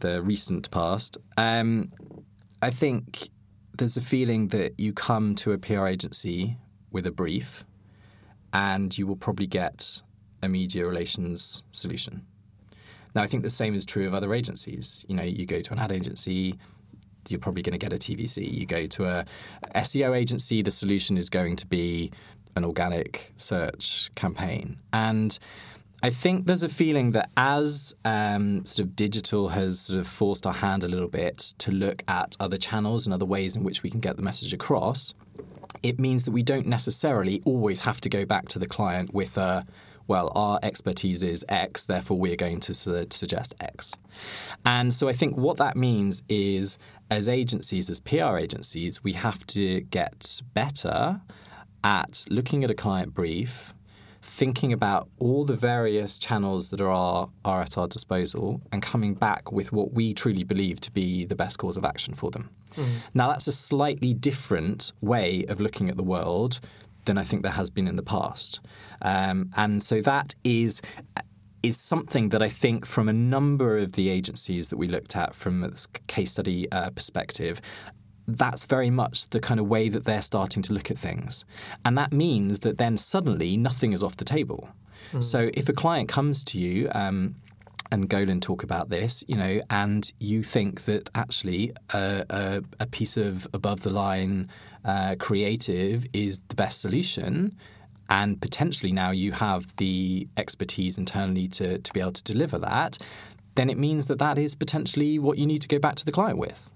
the 0.00 0.22
recent 0.22 0.70
past, 0.70 1.18
um, 1.36 1.90
I 2.62 2.70
think 2.70 3.28
there's 3.76 3.96
a 3.96 4.00
feeling 4.00 4.48
that 4.48 4.78
you 4.78 4.92
come 4.92 5.34
to 5.36 5.52
a 5.52 5.58
PR 5.58 5.86
agency 5.86 6.56
with 6.90 7.06
a 7.06 7.12
brief 7.12 7.64
and 8.52 8.96
you 8.96 9.06
will 9.06 9.16
probably 9.16 9.46
get 9.46 10.00
a 10.42 10.48
media 10.48 10.86
relations 10.86 11.64
solution. 11.72 12.24
Now, 13.14 13.22
I 13.22 13.26
think 13.26 13.42
the 13.42 13.50
same 13.50 13.74
is 13.74 13.84
true 13.84 14.06
of 14.06 14.14
other 14.14 14.32
agencies. 14.32 15.04
You 15.08 15.16
know, 15.16 15.22
you 15.22 15.46
go 15.46 15.60
to 15.60 15.72
an 15.72 15.78
ad 15.78 15.92
agency, 15.92 16.54
you're 17.28 17.40
probably 17.40 17.62
going 17.62 17.78
to 17.78 17.78
get 17.78 17.92
a 17.92 17.96
TVC. 17.96 18.52
You 18.52 18.66
go 18.66 18.86
to 18.86 19.04
a 19.06 19.24
SEO 19.76 20.16
agency, 20.16 20.62
the 20.62 20.70
solution 20.70 21.16
is 21.16 21.28
going 21.30 21.56
to 21.56 21.66
be 21.66 22.10
an 22.56 22.64
organic 22.64 23.32
search 23.36 24.10
campaign. 24.14 24.76
And 24.92 25.38
I 26.02 26.10
think 26.10 26.46
there's 26.46 26.62
a 26.62 26.68
feeling 26.68 27.12
that 27.12 27.30
as 27.36 27.94
um, 28.04 28.66
sort 28.66 28.86
of 28.86 28.94
digital 28.94 29.48
has 29.48 29.80
sort 29.80 30.00
of 30.00 30.06
forced 30.06 30.46
our 30.46 30.52
hand 30.52 30.84
a 30.84 30.88
little 30.88 31.08
bit 31.08 31.38
to 31.58 31.72
look 31.72 32.02
at 32.08 32.36
other 32.38 32.58
channels 32.58 33.06
and 33.06 33.14
other 33.14 33.24
ways 33.24 33.56
in 33.56 33.64
which 33.64 33.82
we 33.82 33.88
can 33.88 34.00
get 34.00 34.16
the 34.16 34.22
message 34.22 34.52
across, 34.52 35.14
it 35.82 35.98
means 35.98 36.26
that 36.26 36.32
we 36.32 36.42
don't 36.42 36.66
necessarily 36.66 37.40
always 37.44 37.80
have 37.80 38.00
to 38.02 38.08
go 38.08 38.24
back 38.26 38.48
to 38.48 38.58
the 38.58 38.66
client 38.66 39.14
with 39.14 39.38
a 39.38 39.64
well, 40.06 40.30
our 40.34 40.58
expertise 40.62 41.22
is 41.22 41.44
X, 41.48 41.86
therefore 41.86 42.18
we're 42.18 42.36
going 42.36 42.60
to 42.60 42.74
su- 42.74 43.06
suggest 43.10 43.54
X. 43.60 43.94
And 44.64 44.92
so 44.92 45.08
I 45.08 45.12
think 45.12 45.36
what 45.36 45.56
that 45.58 45.76
means 45.76 46.22
is, 46.28 46.78
as 47.10 47.28
agencies, 47.28 47.88
as 47.88 48.00
PR 48.00 48.36
agencies, 48.36 49.02
we 49.02 49.14
have 49.14 49.46
to 49.48 49.80
get 49.82 50.40
better 50.52 51.20
at 51.82 52.24
looking 52.28 52.64
at 52.64 52.70
a 52.70 52.74
client 52.74 53.14
brief, 53.14 53.74
thinking 54.20 54.72
about 54.72 55.08
all 55.18 55.44
the 55.44 55.54
various 55.54 56.18
channels 56.18 56.70
that 56.70 56.80
are, 56.80 57.28
are 57.44 57.62
at 57.62 57.76
our 57.76 57.86
disposal, 57.86 58.62
and 58.72 58.82
coming 58.82 59.14
back 59.14 59.52
with 59.52 59.72
what 59.72 59.92
we 59.92 60.14
truly 60.14 60.44
believe 60.44 60.80
to 60.80 60.90
be 60.90 61.24
the 61.24 61.36
best 61.36 61.58
course 61.58 61.76
of 61.76 61.84
action 61.84 62.14
for 62.14 62.30
them. 62.30 62.48
Mm. 62.74 62.86
Now, 63.12 63.28
that's 63.28 63.46
a 63.46 63.52
slightly 63.52 64.14
different 64.14 64.92
way 65.00 65.44
of 65.48 65.60
looking 65.60 65.88
at 65.90 65.96
the 65.96 66.02
world 66.02 66.60
than 67.04 67.18
I 67.18 67.22
think 67.22 67.42
there 67.42 67.52
has 67.52 67.70
been 67.70 67.86
in 67.86 67.96
the 67.96 68.02
past. 68.02 68.60
Um, 69.04 69.50
and 69.56 69.82
so 69.82 70.00
that 70.00 70.34
is 70.42 70.82
is 71.62 71.78
something 71.78 72.28
that 72.28 72.42
I 72.42 72.50
think, 72.50 72.84
from 72.84 73.08
a 73.08 73.12
number 73.12 73.78
of 73.78 73.92
the 73.92 74.10
agencies 74.10 74.68
that 74.68 74.76
we 74.76 74.86
looked 74.86 75.16
at 75.16 75.34
from 75.34 75.64
a 75.64 75.70
case 76.08 76.32
study 76.32 76.70
uh, 76.70 76.90
perspective, 76.90 77.62
that's 78.28 78.64
very 78.64 78.90
much 78.90 79.30
the 79.30 79.40
kind 79.40 79.58
of 79.58 79.66
way 79.66 79.88
that 79.88 80.04
they're 80.04 80.22
starting 80.22 80.62
to 80.64 80.74
look 80.74 80.90
at 80.90 80.98
things. 80.98 81.44
And 81.84 81.96
that 81.96 82.12
means 82.12 82.60
that 82.60 82.76
then 82.76 82.98
suddenly 82.98 83.56
nothing 83.56 83.92
is 83.94 84.02
off 84.02 84.16
the 84.16 84.24
table. 84.24 84.68
Mm. 85.12 85.24
So 85.24 85.50
if 85.54 85.68
a 85.68 85.72
client 85.72 86.08
comes 86.08 86.44
to 86.44 86.58
you, 86.58 86.90
um, 86.94 87.36
and 87.90 88.10
Golin 88.10 88.40
talk 88.40 88.62
about 88.62 88.88
this, 88.88 89.22
you 89.28 89.36
know, 89.36 89.60
and 89.70 90.10
you 90.18 90.42
think 90.42 90.82
that 90.82 91.10
actually 91.14 91.72
a, 91.92 92.24
a, 92.28 92.62
a 92.80 92.86
piece 92.86 93.16
of 93.16 93.46
above 93.54 93.82
the 93.82 93.90
line 93.90 94.48
uh, 94.84 95.14
creative 95.18 96.04
is 96.12 96.40
the 96.48 96.54
best 96.54 96.80
solution, 96.80 97.56
and 98.08 98.40
potentially 98.40 98.92
now 98.92 99.10
you 99.10 99.32
have 99.32 99.74
the 99.76 100.28
expertise 100.36 100.98
internally 100.98 101.48
to, 101.48 101.78
to 101.78 101.92
be 101.92 102.00
able 102.00 102.12
to 102.12 102.22
deliver 102.24 102.58
that, 102.58 102.98
then 103.54 103.70
it 103.70 103.78
means 103.78 104.06
that 104.06 104.18
that 104.18 104.38
is 104.38 104.54
potentially 104.54 105.18
what 105.18 105.38
you 105.38 105.46
need 105.46 105.62
to 105.62 105.68
go 105.68 105.78
back 105.78 105.94
to 105.96 106.04
the 106.04 106.12
client 106.12 106.38
with. 106.38 106.70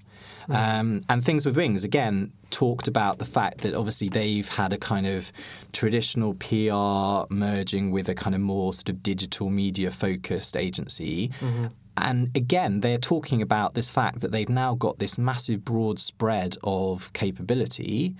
Mm. 0.48 0.56
Um, 0.56 1.00
and 1.08 1.22
Things 1.22 1.44
with 1.44 1.56
Wings, 1.56 1.84
again, 1.84 2.32
talked 2.50 2.88
about 2.88 3.18
the 3.18 3.24
fact 3.24 3.58
that 3.58 3.74
obviously 3.74 4.08
they've 4.08 4.48
had 4.48 4.72
a 4.72 4.78
kind 4.78 5.06
of 5.06 5.30
traditional 5.72 6.34
PR 6.34 7.32
merging 7.32 7.90
with 7.90 8.08
a 8.08 8.14
kind 8.14 8.34
of 8.34 8.40
more 8.40 8.72
sort 8.72 8.88
of 8.88 9.02
digital 9.02 9.50
media 9.50 9.90
focused 9.90 10.56
agency. 10.56 11.28
Mm-hmm. 11.40 11.66
And 11.98 12.30
again, 12.36 12.80
they're 12.80 12.98
talking 12.98 13.42
about 13.42 13.74
this 13.74 13.90
fact 13.90 14.20
that 14.20 14.30
they've 14.30 14.48
now 14.48 14.74
got 14.74 14.98
this 14.98 15.18
massive 15.18 15.64
broad 15.64 15.98
spread 15.98 16.56
of 16.62 17.12
capability. 17.12 18.14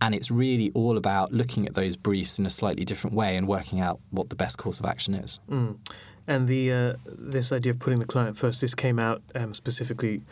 And 0.00 0.14
it's 0.14 0.30
really 0.30 0.70
all 0.74 0.96
about 0.96 1.32
looking 1.32 1.66
at 1.66 1.74
those 1.74 1.96
briefs 1.96 2.38
in 2.38 2.46
a 2.46 2.50
slightly 2.50 2.84
different 2.84 3.16
way 3.16 3.36
and 3.36 3.48
working 3.48 3.80
out 3.80 4.00
what 4.10 4.30
the 4.30 4.36
best 4.36 4.56
course 4.56 4.78
of 4.78 4.86
action 4.86 5.14
is. 5.14 5.40
Mm. 5.50 5.76
And 6.26 6.46
the 6.46 6.72
uh, 6.72 6.92
this 7.06 7.52
idea 7.52 7.72
of 7.72 7.78
putting 7.78 7.98
the 7.98 8.06
client 8.06 8.36
first, 8.36 8.60
this 8.60 8.74
came 8.74 8.98
out 8.98 9.22
um, 9.34 9.54
specifically 9.54 10.22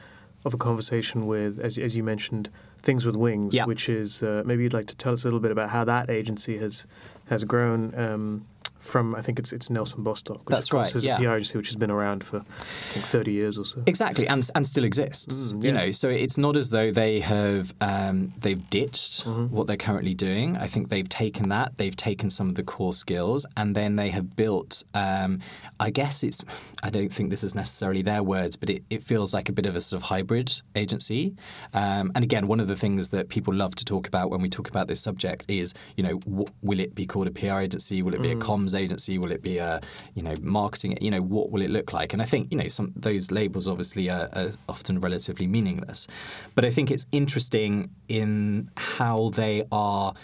of 0.45 0.55
a 0.55 0.57
conversation 0.57 1.27
with, 1.27 1.59
as, 1.59 1.79
as 1.79 1.97
you 1.97 2.05
mentioned, 2.05 2.49
Things 2.83 3.05
with 3.05 3.17
Wings, 3.17 3.53
yeah. 3.53 3.65
which 3.65 3.89
is 3.89 4.23
uh, 4.23 4.43
maybe 4.47 4.63
you'd 4.63 4.73
like 4.73 4.87
to 4.87 4.97
tell 4.97 5.13
us 5.13 5.25
a 5.25 5.27
little 5.27 5.41
bit 5.41 5.51
about 5.51 5.71
how 5.71 5.85
that 5.85 6.09
agency 6.09 6.59
has 6.59 6.87
has 7.29 7.43
grown. 7.43 7.93
Um, 7.99 8.47
from 8.87 9.15
I 9.15 9.23
think 9.23 9.39
it's 9.39 9.53
it's 9.53 9.71
Nelson 9.71 10.03
Bostock. 10.03 10.39
Which 10.39 10.55
That's 10.55 10.73
right. 10.73 10.95
Is 10.95 11.05
yeah. 11.05 11.17
a 11.17 11.19
PR 11.19 11.33
agency 11.33 11.59
which 11.59 11.69
has 11.69 11.77
been 11.77 11.91
around 11.91 12.25
for 12.25 12.39
I 12.39 12.93
think 12.93 13.07
30 13.07 13.33
years 13.33 13.59
or 13.59 13.65
so. 13.65 13.83
Exactly, 13.87 14.27
and 14.27 14.49
and 14.55 14.67
still 14.67 14.85
exists. 14.85 15.53
Mm, 15.53 15.63
yeah. 15.63 15.67
You 15.67 15.75
know, 15.75 15.91
so 15.91 16.09
it's 16.09 16.39
not 16.39 16.57
as 16.57 16.71
though 16.71 16.91
they 16.91 17.21
have 17.21 17.75
um, 17.81 18.33
they've 18.39 18.69
ditched 18.71 19.25
mm-hmm. 19.25 19.55
what 19.55 19.67
they're 19.67 19.77
currently 19.77 20.15
doing. 20.15 20.57
I 20.57 20.67
think 20.67 20.89
they've 20.89 21.09
taken 21.09 21.49
that, 21.49 21.77
they've 21.77 21.97
taken 21.97 22.31
some 22.31 22.49
of 22.49 22.55
the 22.55 22.63
core 22.63 22.95
skills, 22.95 23.45
and 23.57 23.75
then 23.75 23.97
they 23.97 24.11
have 24.11 24.37
built. 24.37 24.85
Um, 24.95 25.41
I 25.81 25.91
guess 25.91 26.23
it's. 26.23 26.45
I 26.83 26.91
don't 26.91 27.13
think 27.13 27.31
this 27.31 27.43
is 27.43 27.55
necessarily 27.55 28.03
their 28.03 28.23
words, 28.23 28.57
but 28.57 28.71
it, 28.71 28.85
it 28.91 29.03
feels 29.03 29.35
like 29.35 29.49
a 29.49 29.53
bit 29.53 29.67
of 29.67 29.77
a 29.77 29.81
sort 29.81 30.01
of 30.01 30.09
hybrid 30.09 30.53
agency. 30.75 31.35
Um, 31.75 32.13
and 32.15 32.23
again, 32.23 32.47
one 32.47 32.61
of 32.61 32.69
the 32.69 32.77
things 32.77 33.11
that 33.11 33.29
people 33.29 33.55
love 33.55 33.75
to 33.77 33.85
talk 33.85 34.07
about 34.07 34.31
when 34.31 34.41
we 34.41 34.49
talk 34.49 34.69
about 34.69 34.89
this 34.89 35.01
subject 35.01 35.45
is, 35.49 35.75
you 35.97 36.03
know, 36.03 36.19
w- 36.21 36.47
will 36.63 36.81
it 36.81 36.95
be 36.95 37.07
called 37.07 37.27
a 37.27 37.31
PR 37.31 37.59
agency? 37.59 38.03
Will 38.03 38.15
it 38.15 38.23
be 38.23 38.29
mm. 38.29 38.41
a 38.41 38.45
comms 38.45 38.76
agency? 38.77 39.19
Will 39.19 39.33
it 39.33 39.43
be 39.43 39.59
a 39.59 39.81
you 40.15 40.23
know 40.23 40.35
marketing? 40.41 40.97
You 41.01 41.11
know 41.11 41.23
what 41.23 41.51
will 41.51 41.63
it 41.63 41.71
look 41.71 41.93
like? 41.93 42.13
And 42.13 42.23
I 42.23 42.25
think 42.25 42.53
you 42.53 42.59
know 42.59 42.69
some 42.69 42.93
those 42.97 43.31
labels 43.31 43.67
obviously 43.69 44.11
are, 44.11 44.29
are 44.33 44.51
often 44.69 45.01
relatively 45.01 45.47
meaningless, 45.47 46.07
but 46.55 46.65
I 46.65 46.71
think 46.71 46.91
it's 46.91 47.07
interesting 47.13 47.91
in 48.09 48.69
how 48.77 49.31
they 49.31 49.65
are. 49.73 50.15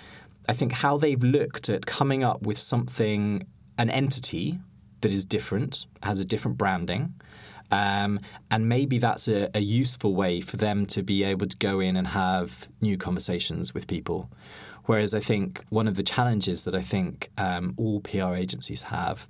I 0.48 0.54
think 0.54 0.72
how 0.72 0.98
they've 0.98 1.22
looked 1.22 1.68
at 1.68 1.86
coming 1.86 2.24
up 2.24 2.42
with 2.42 2.58
something, 2.58 3.46
an 3.78 3.90
entity 3.90 4.58
that 5.02 5.12
is 5.12 5.24
different, 5.24 5.86
has 6.02 6.18
a 6.18 6.24
different 6.24 6.58
branding. 6.58 7.14
Um, 7.70 8.20
and 8.50 8.68
maybe 8.68 8.98
that's 8.98 9.28
a, 9.28 9.50
a, 9.56 9.60
useful 9.60 10.14
way 10.14 10.42
for 10.42 10.58
them 10.58 10.84
to 10.86 11.02
be 11.02 11.24
able 11.24 11.46
to 11.46 11.56
go 11.56 11.80
in 11.80 11.96
and 11.96 12.08
have 12.08 12.68
new 12.82 12.98
conversations 12.98 13.72
with 13.72 13.86
people. 13.86 14.28
Whereas 14.86 15.14
I 15.14 15.20
think 15.20 15.64
one 15.68 15.86
of 15.86 15.96
the 15.96 16.02
challenges 16.02 16.64
that 16.64 16.74
I 16.74 16.80
think 16.80 17.30
um, 17.38 17.74
all 17.76 18.00
PR 18.00 18.34
agencies 18.34 18.82
have, 18.82 19.28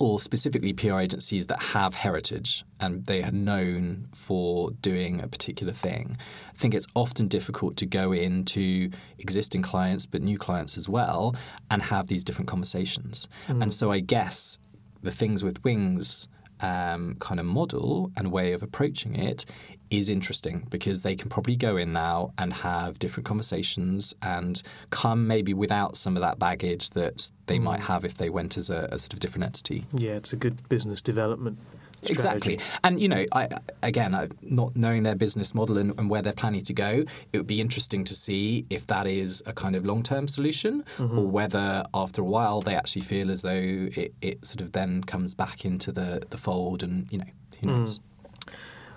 or 0.00 0.20
specifically 0.20 0.72
PR 0.72 1.00
agencies 1.00 1.46
that 1.46 1.62
have 1.62 1.94
heritage 1.94 2.64
and 2.80 3.06
they 3.06 3.22
are 3.22 3.30
known 3.30 4.08
for 4.14 4.70
doing 4.82 5.22
a 5.22 5.28
particular 5.28 5.72
thing, 5.72 6.16
I 6.48 6.56
think 6.56 6.74
it's 6.74 6.86
often 6.94 7.28
difficult 7.28 7.76
to 7.76 7.86
go 7.86 8.12
into 8.12 8.90
existing 9.18 9.62
clients, 9.62 10.06
but 10.06 10.22
new 10.22 10.38
clients 10.38 10.76
as 10.76 10.88
well, 10.88 11.34
and 11.70 11.82
have 11.82 12.08
these 12.08 12.24
different 12.24 12.48
conversations. 12.48 13.28
Mm. 13.48 13.62
And 13.64 13.72
so 13.72 13.90
I 13.90 14.00
guess 14.00 14.58
the 15.02 15.10
things 15.10 15.44
with 15.44 15.62
wings 15.62 16.28
um, 16.60 17.16
kind 17.18 17.40
of 17.40 17.46
model 17.46 18.10
and 18.16 18.32
way 18.32 18.52
of 18.52 18.62
approaching 18.62 19.14
it 19.14 19.44
is 19.90 20.08
interesting 20.08 20.66
because 20.70 21.02
they 21.02 21.14
can 21.14 21.28
probably 21.28 21.56
go 21.56 21.76
in 21.76 21.92
now 21.92 22.32
and 22.38 22.52
have 22.52 22.98
different 22.98 23.26
conversations 23.26 24.14
and 24.22 24.62
come 24.90 25.26
maybe 25.26 25.54
without 25.54 25.96
some 25.96 26.16
of 26.16 26.22
that 26.22 26.38
baggage 26.38 26.90
that 26.90 27.30
they 27.46 27.58
mm. 27.58 27.62
might 27.62 27.80
have 27.80 28.04
if 28.04 28.16
they 28.16 28.28
went 28.28 28.56
as 28.56 28.68
a, 28.68 28.88
a 28.90 28.98
sort 28.98 29.12
of 29.12 29.20
different 29.20 29.44
entity. 29.44 29.84
Yeah, 29.92 30.12
it's 30.12 30.32
a 30.32 30.36
good 30.36 30.68
business 30.68 31.00
development 31.02 31.58
Strategy. 32.02 32.54
Exactly. 32.54 32.78
And, 32.84 33.00
you 33.00 33.08
know, 33.08 33.24
I, 33.32 33.48
again, 33.82 34.14
I, 34.14 34.28
not 34.42 34.76
knowing 34.76 35.02
their 35.02 35.14
business 35.14 35.54
model 35.54 35.78
and, 35.78 35.98
and, 35.98 36.10
where 36.10 36.22
they're 36.22 36.32
planning 36.32 36.62
to 36.62 36.72
go, 36.72 37.04
it 37.32 37.36
would 37.38 37.46
be 37.46 37.60
interesting 37.60 38.04
to 38.04 38.14
see 38.14 38.66
if 38.70 38.86
that 38.88 39.06
is 39.06 39.42
a 39.46 39.52
kind 39.52 39.74
of 39.74 39.86
long 39.86 40.02
term 40.02 40.28
solution 40.28 40.84
mm-hmm. 40.98 41.18
or 41.18 41.26
whether 41.26 41.84
after 41.94 42.22
a 42.22 42.24
while 42.24 42.60
they 42.60 42.74
actually 42.74 43.02
feel 43.02 43.30
as 43.30 43.42
though 43.42 43.50
it, 43.96 44.14
it, 44.20 44.44
sort 44.44 44.60
of 44.60 44.72
then 44.72 45.02
comes 45.02 45.34
back 45.34 45.64
into 45.64 45.90
the, 45.90 46.22
the 46.30 46.36
fold 46.36 46.82
and, 46.82 47.10
you 47.10 47.18
know, 47.18 47.30
who 47.60 47.66
mm. 47.66 47.78
knows. 47.78 47.98
Mm. 47.98 48.02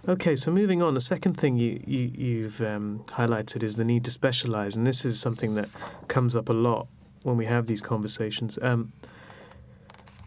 Okay, 0.07 0.35
so 0.35 0.49
moving 0.49 0.81
on, 0.81 0.93
the 0.93 1.01
second 1.01 1.35
thing 1.35 1.57
you, 1.57 1.81
you, 1.85 2.43
have 2.43 2.61
um, 2.61 3.03
highlighted 3.09 3.63
is 3.63 3.75
the 3.75 3.83
need 3.83 4.05
to 4.05 4.11
specialize, 4.11 4.75
and 4.75 4.87
this 4.87 5.03
is 5.03 5.19
something 5.19 5.55
that 5.55 5.69
comes 6.07 6.35
up 6.35 6.47
a 6.47 6.53
lot 6.53 6.87
when 7.23 7.35
we 7.35 7.45
have 7.45 7.65
these 7.65 7.81
conversations. 7.81 8.57
Um, 8.61 8.93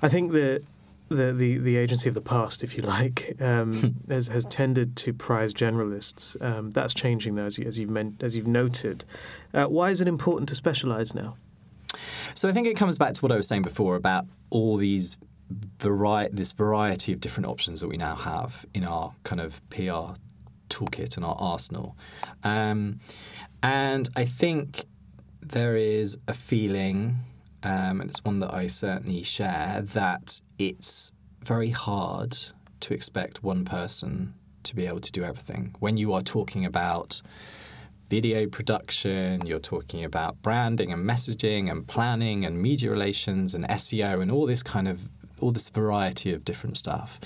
I 0.03 0.09
think 0.09 0.33
that 0.33 0.63
the, 1.15 1.33
the, 1.33 1.59
the 1.59 1.77
agency 1.77 2.09
of 2.09 2.15
the 2.15 2.21
past, 2.21 2.63
if 2.63 2.77
you 2.77 2.83
like, 2.83 3.37
um, 3.41 3.75
hmm. 3.75 4.13
has, 4.13 4.29
has 4.29 4.45
tended 4.45 4.97
to 4.97 5.13
prize 5.13 5.53
generalists. 5.55 6.41
Um, 6.43 6.71
that's 6.71 6.95
changing 6.95 7.35
though, 7.35 7.47
as, 7.47 7.59
you, 7.59 7.67
as, 7.67 7.79
you've, 7.79 7.91
meant, 7.91 8.23
as 8.23 8.37
you've 8.37 8.47
noted. 8.47 9.05
Uh, 9.53 9.65
why 9.65 9.91
is 9.91 10.01
it 10.01 10.09
important 10.09 10.49
to 10.51 10.55
specialise 10.55 11.15
now? 11.15 11.37
So 12.35 12.49
I 12.49 12.53
think 12.53 12.67
it 12.67 12.77
comes 12.77 12.99
back 12.99 13.15
to 13.15 13.21
what 13.21 13.33
I 13.33 13.37
was 13.37 13.47
saying 13.47 13.63
before 13.63 13.97
about 13.97 14.27
all 14.51 14.77
these 14.77 15.19
vari- 15.79 16.29
this 16.33 16.53
variety 16.53 17.13
of 17.13 17.21
different 17.21 17.47
options 17.47 17.81
that 17.81 17.89
we 17.89 17.97
now 17.97 18.15
have 18.15 18.65
in 18.73 18.85
our 18.85 19.13
kind 19.25 19.41
of 19.41 19.61
PR 19.69 20.15
toolkit 20.71 21.17
and 21.17 21.25
our 21.25 21.37
arsenal. 21.39 21.97
Um, 22.43 23.01
and 23.63 24.09
I 24.17 24.25
think 24.25 24.87
there 25.41 25.77
is 25.77 26.19
a 26.27 26.33
feeling 26.33 27.19
um, 27.63 28.01
and 28.01 28.11
it's 28.11 28.25
one 28.25 28.41
that 28.41 28.53
I 28.53 28.67
certainly 28.67 29.23
share, 29.23 29.83
that 29.83 30.41
it's 30.59 31.13
very 31.43 31.71
hard 31.71 32.37
to 32.81 32.95
expect 32.95 33.43
one 33.43 33.65
person 33.65 34.35
to 34.65 34.75
be 34.77 34.87
able 34.87 35.01
to 35.01 35.13
do 35.13 35.25
everything. 35.25 35.75
When 35.79 35.97
you 35.97 36.13
are 36.13 36.23
talking 36.23 36.65
about 36.65 37.21
video 38.09 38.47
production, 38.47 39.47
you're 39.47 39.59
talking 39.59 40.05
about 40.05 40.43
branding 40.43 40.93
and 40.93 41.09
messaging 41.09 41.71
and 41.71 41.87
planning 41.87 42.45
and 42.45 42.61
media 42.61 42.91
relations 42.91 43.55
and 43.55 43.65
SEO 43.65 44.21
and 44.21 44.31
all 44.31 44.47
this 44.47 44.63
kind 44.63 44.87
of 44.87 45.09
all 45.43 45.51
this 45.51 45.69
variety 45.69 46.33
of 46.33 46.45
different 46.45 46.79
stuff. 46.79 47.21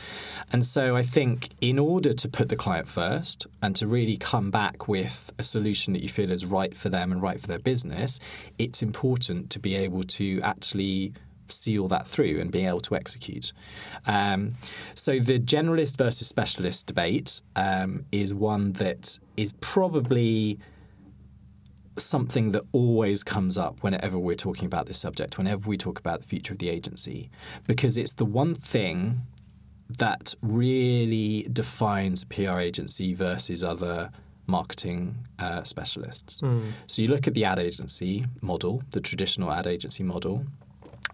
And 0.52 0.64
so 0.64 0.96
I 0.96 1.02
think 1.02 1.50
in 1.60 1.78
order 1.78 2.12
to 2.12 2.28
put 2.28 2.48
the 2.48 2.56
client 2.56 2.88
first 2.88 3.46
and 3.62 3.76
to 3.76 3.86
really 3.86 4.16
come 4.16 4.50
back 4.50 4.88
with 4.88 5.32
a 5.38 5.42
solution 5.42 5.92
that 5.92 6.02
you 6.02 6.08
feel 6.08 6.30
is 6.30 6.46
right 6.46 6.76
for 6.76 6.88
them 6.88 7.12
and 7.12 7.22
right 7.22 7.40
for 7.40 7.46
their 7.46 7.58
business, 7.58 8.18
it's 8.58 8.82
important 8.82 9.50
to 9.50 9.58
be 9.58 9.74
able 9.76 10.02
to 10.04 10.40
actually 10.42 11.12
see 11.48 11.78
all 11.78 11.88
that 11.88 12.06
through 12.06 12.40
and 12.40 12.50
being 12.50 12.66
able 12.66 12.80
to 12.80 12.96
execute. 12.96 13.52
Um, 14.06 14.54
so 14.94 15.18
the 15.18 15.38
generalist 15.38 15.96
versus 15.96 16.26
specialist 16.26 16.86
debate 16.86 17.40
um, 17.54 18.04
is 18.10 18.34
one 18.34 18.72
that 18.72 19.18
is 19.36 19.52
probably 19.60 20.58
something 21.98 22.50
that 22.52 22.62
always 22.72 23.24
comes 23.24 23.56
up 23.56 23.82
whenever 23.82 24.18
we're 24.18 24.34
talking 24.34 24.66
about 24.66 24.86
this 24.86 24.98
subject, 24.98 25.38
whenever 25.38 25.68
we 25.68 25.76
talk 25.76 25.98
about 25.98 26.22
the 26.22 26.28
future 26.28 26.52
of 26.52 26.58
the 26.58 26.68
agency, 26.68 27.30
because 27.66 27.96
it's 27.96 28.14
the 28.14 28.24
one 28.24 28.54
thing 28.54 29.22
that 29.98 30.34
really 30.42 31.46
defines 31.52 32.22
a 32.22 32.26
PR 32.26 32.58
agency 32.58 33.14
versus 33.14 33.62
other 33.62 34.10
marketing 34.46 35.16
uh, 35.38 35.62
specialists. 35.62 36.40
Mm. 36.40 36.70
So 36.86 37.02
you 37.02 37.08
look 37.08 37.26
at 37.26 37.34
the 37.34 37.44
ad 37.44 37.58
agency 37.58 38.26
model, 38.42 38.82
the 38.90 39.00
traditional 39.00 39.52
ad 39.52 39.66
agency 39.66 40.02
model, 40.02 40.44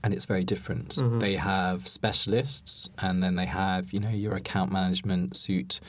and 0.05 0.13
it's 0.13 0.25
very 0.25 0.45
different. 0.45 0.97
Mm-hmm. 0.97 1.21
They 1.21 1.37
have 1.37 1.87
specialists, 1.87 2.91
and 2.99 3.23
then 3.23 3.37
they 3.37 3.47
have 3.47 3.93
you 3.93 4.01
know 4.01 4.11
your 4.11 4.35
account 4.35 4.73
management 4.73 5.37
suit 5.37 5.81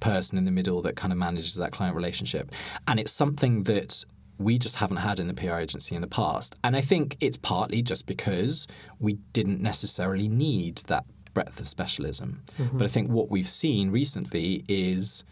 person 0.00 0.38
in 0.38 0.44
the 0.44 0.50
middle 0.50 0.82
that 0.82 0.96
kind 0.96 1.12
of 1.12 1.18
manages 1.18 1.54
that 1.56 1.72
client 1.72 1.96
relationship. 1.96 2.52
And 2.86 2.98
it's 3.00 3.12
something 3.12 3.64
that 3.64 4.04
we 4.38 4.58
just 4.58 4.76
haven't 4.76 4.98
had 4.98 5.18
in 5.18 5.26
the 5.26 5.34
PR 5.34 5.54
agency 5.54 5.94
in 5.94 6.00
the 6.00 6.06
past. 6.06 6.54
And 6.62 6.76
I 6.76 6.80
think 6.80 7.16
it's 7.20 7.36
partly 7.36 7.82
just 7.82 8.06
because 8.06 8.66
we 9.00 9.14
didn't 9.32 9.60
necessarily 9.60 10.28
need 10.28 10.76
that 10.86 11.04
breadth 11.34 11.60
of 11.60 11.68
specialism. 11.68 12.42
Mm-hmm. 12.58 12.78
But 12.78 12.84
I 12.84 12.88
think 12.88 13.10
what 13.10 13.30
we've 13.30 13.48
seen 13.48 13.90
recently 13.90 14.64
is 14.68 15.24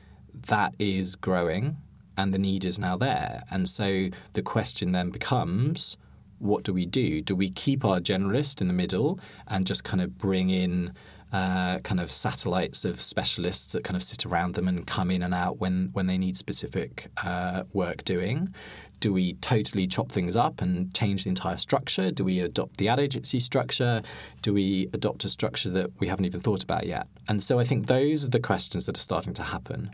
that 0.49 0.75
is 0.79 1.17
growing 1.17 1.77
and 2.17 2.33
the 2.33 2.39
need 2.39 2.65
is 2.65 2.79
now 2.79 2.97
there. 2.97 3.45
And 3.51 3.69
so 3.69 4.09
the 4.33 4.43
question 4.43 4.93
then 4.93 5.11
becomes 5.11 5.97
what 6.39 6.65
do 6.65 6.73
we 6.73 6.85
do? 6.85 7.23
Do 7.23 7.35
we 7.35 7.51
keep 7.51 7.85
our 7.85 7.99
generalist 7.99 8.61
in 8.61 8.67
the 8.67 8.75
middle 8.75 9.19
and 9.47 9.67
just 9.67 9.85
kind 9.85 10.03
of 10.03 10.19
bring 10.19 10.51
in 10.51 10.93
uh, 11.33 11.79
kind 11.81 12.01
of 12.01 12.11
satellites 12.11 12.85
of 12.85 13.03
specialists 13.03 13.73
that 13.73 13.85
kind 13.85 13.97
of 13.97 14.03
sit 14.03 14.25
around 14.25 14.55
them 14.55 14.69
and 14.69 14.87
come 14.87 15.11
in 15.11 15.23
and 15.23 15.35
out 15.35 15.59
when, 15.59 15.91
when 15.93 16.07
they 16.07 16.19
need 16.19 16.37
specific 16.37 17.09
uh, 17.25 17.65
work 17.73 18.05
doing? 18.05 18.55
Do 19.01 19.13
we 19.13 19.35
totally 19.35 19.87
chop 19.87 20.11
things 20.11 20.37
up 20.37 20.63
and 20.63 20.95
change 20.95 21.25
the 21.25 21.31
entire 21.31 21.59
structure? 21.59 22.11
Do 22.11 22.25
we 22.25 22.41
adopt 22.41 22.79
the 22.79 22.89
ad 22.89 22.99
agency 22.99 23.41
structure? 23.41 24.03
Do 24.41 24.55
we 24.55 24.89
adopt 24.95 25.25
a 25.25 25.29
structure 25.29 25.69
that 25.71 25.91
we 26.01 26.07
haven't 26.07 26.25
even 26.25 26.41
thought 26.41 26.63
about 26.63 26.87
yet? 26.87 27.07
And 27.29 27.43
so 27.43 27.59
I 27.59 27.65
think 27.65 27.87
those 27.87 28.25
are 28.25 28.31
the 28.31 28.41
questions 28.41 28.87
that 28.87 28.97
are 28.97 29.01
starting 29.01 29.35
to 29.35 29.43
happen. 29.43 29.91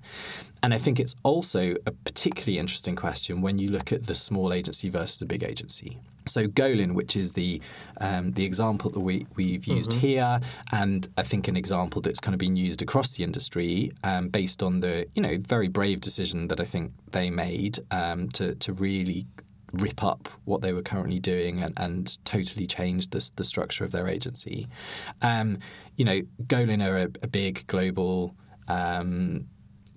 And 0.62 0.72
I 0.72 0.78
think 0.78 1.00
it's 1.00 1.16
also 1.24 1.74
a 1.86 1.90
particularly 1.90 2.58
interesting 2.58 2.94
question 2.94 3.40
when 3.40 3.58
you 3.58 3.70
look 3.70 3.90
at 3.92 4.06
the 4.06 4.14
small 4.14 4.52
agency 4.52 4.88
versus 4.88 5.18
the 5.18 5.26
big 5.26 5.42
agency. 5.42 5.98
So 6.26 6.46
Golin, 6.46 6.94
which 6.94 7.16
is 7.16 7.34
the 7.34 7.60
um, 8.00 8.32
the 8.32 8.44
example 8.44 8.90
that 8.90 9.00
we 9.00 9.26
we've 9.36 9.66
used 9.66 9.92
mm-hmm. 9.92 10.00
here, 10.00 10.40
and 10.70 11.08
I 11.16 11.22
think 11.22 11.48
an 11.48 11.56
example 11.56 12.00
that's 12.00 12.20
kind 12.20 12.34
of 12.34 12.38
been 12.38 12.56
used 12.56 12.82
across 12.82 13.16
the 13.16 13.24
industry, 13.24 13.92
um, 14.04 14.28
based 14.28 14.62
on 14.62 14.80
the 14.80 15.06
you 15.14 15.22
know 15.22 15.36
very 15.38 15.68
brave 15.68 16.00
decision 16.00 16.48
that 16.48 16.60
I 16.60 16.64
think 16.64 16.92
they 17.10 17.30
made 17.30 17.78
um, 17.90 18.28
to 18.30 18.54
to 18.56 18.72
really 18.72 19.26
rip 19.72 20.04
up 20.04 20.28
what 20.44 20.60
they 20.60 20.72
were 20.72 20.82
currently 20.82 21.18
doing 21.18 21.62
and, 21.62 21.72
and 21.78 22.24
totally 22.26 22.66
change 22.66 23.08
the, 23.08 23.30
the 23.36 23.44
structure 23.44 23.84
of 23.84 23.92
their 23.92 24.06
agency. 24.06 24.66
Um, 25.22 25.58
you 25.96 26.04
know, 26.04 26.20
Golin 26.44 26.86
are 26.86 26.98
a, 26.98 27.04
a 27.22 27.26
big 27.26 27.66
global 27.66 28.36
um, 28.68 29.46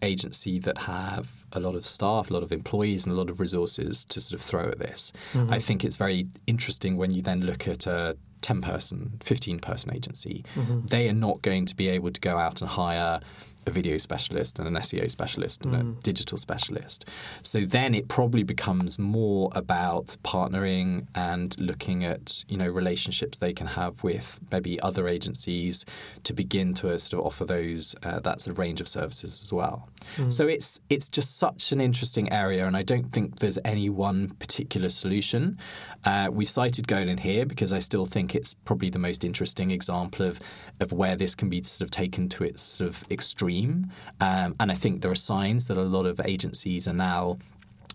agency 0.02 0.60
that 0.60 0.80
have 0.80 1.46
a 1.52 1.60
lot 1.60 1.76
of 1.76 1.86
staff, 1.86 2.30
a 2.30 2.34
lot 2.34 2.44
of 2.44 2.52
employees, 2.52 3.06
and 3.06 3.14
a 3.14 3.18
lot 3.18 3.30
of 3.30 3.40
resources 3.40 4.06
to 4.06 4.20
sort 4.20 4.40
of 4.40 4.46
throw 4.46 4.70
at 4.70 4.80
this. 4.80 5.14
Mm-hmm. 5.34 5.54
I 5.54 5.60
think 5.60 5.84
it's 5.84 5.96
very 5.96 6.28
interesting 6.48 6.98
when 6.98 7.12
you 7.12 7.22
then 7.22 7.42
look 7.42 7.68
at 7.68 7.88
a 7.88 8.18
10 8.42 8.62
person, 8.62 9.18
15 9.24 9.60
person 9.60 9.96
agency. 9.96 10.46
Mm-hmm. 10.56 10.86
They 10.88 11.10
are 11.10 11.14
not 11.14 11.42
going 11.42 11.66
to 11.66 11.76
be 11.76 11.88
able 11.90 12.12
to 12.12 12.22
go 12.22 12.38
out 12.38 12.62
and 12.62 12.70
hire 12.70 13.20
a 13.68 13.72
video 13.72 13.98
specialist 13.98 14.60
and 14.60 14.68
an 14.68 14.76
SEO 14.76 15.10
specialist 15.10 15.64
and 15.66 15.74
mm. 15.74 15.98
a 15.98 16.02
digital 16.02 16.38
specialist. 16.38 17.06
So 17.42 17.62
then 17.62 17.96
it 17.96 18.08
probably 18.08 18.44
becomes 18.44 19.00
more 19.00 19.50
about 19.54 20.18
partnering 20.24 21.08
and 21.16 21.58
looking 21.60 22.04
at 22.04 22.44
you 22.48 22.58
know 22.58 22.68
relationships 22.68 23.40
they 23.40 23.54
can 23.54 23.68
have 23.68 24.04
with 24.04 24.40
maybe 24.52 24.80
other 24.82 25.08
agencies 25.08 25.86
to 26.24 26.34
begin 26.34 26.74
to 26.76 26.98
sort 27.00 27.20
of 27.20 27.26
offer 27.26 27.46
those 27.46 27.96
uh, 28.04 28.20
that 28.20 28.42
sort 28.42 28.54
of 28.54 28.60
range 28.60 28.82
of 28.82 28.88
services 28.88 29.42
as 29.44 29.52
well. 29.52 29.90
Mm. 30.18 30.32
So 30.32 30.48
it's 30.48 30.80
it's 30.90 31.10
just 31.10 31.38
such 31.38 31.72
an 31.72 31.82
interesting 31.82 32.32
area, 32.32 32.68
and 32.68 32.78
I 32.78 32.84
don't 32.84 33.12
think 33.12 33.40
there's 33.40 33.60
any 33.66 33.90
one 33.90 34.30
particular 34.40 34.90
solution. 34.90 35.58
Uh, 36.04 36.30
we 36.32 36.46
cited 36.46 36.88
Golin 36.88 37.20
here 37.20 37.46
because 37.46 37.74
I 37.74 37.80
still 37.80 38.06
think 38.06 38.36
it's 38.36 38.54
probably 38.54 38.90
the 38.90 39.00
most 39.00 39.24
interesting 39.24 39.72
example 39.72 40.26
of 40.26 40.40
of 40.80 40.92
where 40.92 41.16
this 41.16 41.34
can 41.34 41.50
be 41.50 41.64
sort 41.64 41.88
of 41.88 41.92
taken 41.92 42.30
to 42.30 42.44
its 42.44 42.62
sort 42.62 42.90
of 42.90 43.04
extreme 43.10 43.55
um, 43.64 44.56
and 44.60 44.72
I 44.72 44.76
think 44.76 45.02
there 45.02 45.12
are 45.12 45.16
signs 45.16 45.68
that 45.68 45.78
a 45.78 45.84
lot 45.84 46.06
of 46.06 46.20
agencies 46.26 46.88
are 46.88 46.94
now 46.94 47.38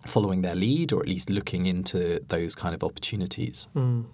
following 0.05 0.41
their 0.41 0.55
lead 0.55 0.91
or 0.93 1.01
at 1.01 1.07
least 1.07 1.29
looking 1.29 1.65
into 1.65 2.23
those 2.27 2.55
kind 2.55 2.73
of 2.73 2.83
opportunities. 2.83 3.67
Mm. 3.75 4.05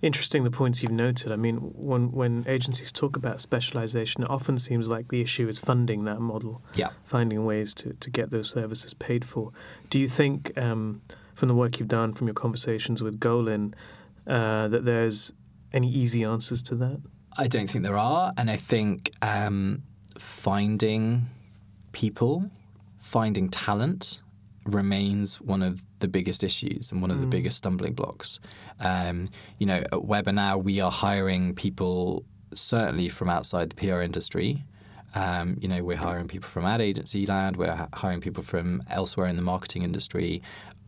Interesting 0.00 0.44
the 0.44 0.50
points 0.50 0.82
you've 0.82 0.92
noted. 0.92 1.32
I 1.32 1.36
mean, 1.36 1.56
when 1.56 2.12
when 2.12 2.44
agencies 2.46 2.92
talk 2.92 3.16
about 3.16 3.40
specialization, 3.40 4.22
it 4.22 4.30
often 4.30 4.58
seems 4.58 4.88
like 4.88 5.08
the 5.08 5.20
issue 5.20 5.48
is 5.48 5.58
funding 5.58 6.04
that 6.04 6.20
model, 6.20 6.62
yeah. 6.74 6.90
finding 7.04 7.44
ways 7.44 7.74
to, 7.74 7.92
to 7.94 8.10
get 8.10 8.30
those 8.30 8.48
services 8.48 8.94
paid 8.94 9.24
for. 9.24 9.52
Do 9.90 9.98
you 9.98 10.06
think, 10.06 10.56
um, 10.56 11.02
from 11.34 11.48
the 11.48 11.54
work 11.54 11.78
you've 11.78 11.88
done, 11.88 12.14
from 12.14 12.28
your 12.28 12.34
conversations 12.34 13.02
with 13.02 13.18
Golin, 13.18 13.74
uh, 14.26 14.68
that 14.68 14.84
there's 14.84 15.32
any 15.72 15.90
easy 15.90 16.24
answers 16.24 16.62
to 16.64 16.76
that? 16.76 17.00
I 17.36 17.48
don't 17.48 17.68
think 17.68 17.84
there 17.84 17.98
are, 17.98 18.32
and 18.36 18.50
I 18.50 18.56
think 18.56 19.10
um, 19.20 19.82
finding 20.18 21.22
people, 21.92 22.50
finding 22.98 23.48
talent 23.48 24.20
remains 24.64 25.40
one 25.40 25.62
of 25.62 25.82
the 26.00 26.08
biggest 26.08 26.42
issues 26.42 26.90
and 26.90 27.00
one 27.00 27.10
of 27.10 27.18
mm. 27.18 27.22
the 27.22 27.26
biggest 27.26 27.58
stumbling 27.58 27.94
blocks. 27.94 28.40
Um, 28.80 29.28
you 29.58 29.66
know, 29.66 29.84
at 29.92 30.04
now, 30.32 30.58
we 30.58 30.80
are 30.80 30.90
hiring 30.90 31.54
people 31.54 32.24
certainly 32.52 33.08
from 33.08 33.28
outside 33.28 33.70
the 33.70 33.76
PR 33.76 34.00
industry. 34.00 34.64
Um, 35.14 35.56
you 35.60 35.68
know, 35.68 35.82
we're 35.82 35.96
hiring 35.96 36.28
people 36.28 36.48
from 36.48 36.66
ad 36.66 36.80
agency 36.80 37.26
land, 37.26 37.56
we're 37.56 37.88
hiring 37.94 38.20
people 38.20 38.42
from 38.42 38.82
elsewhere 38.90 39.26
in 39.26 39.36
the 39.36 39.42
marketing 39.42 39.82
industry, 39.82 40.42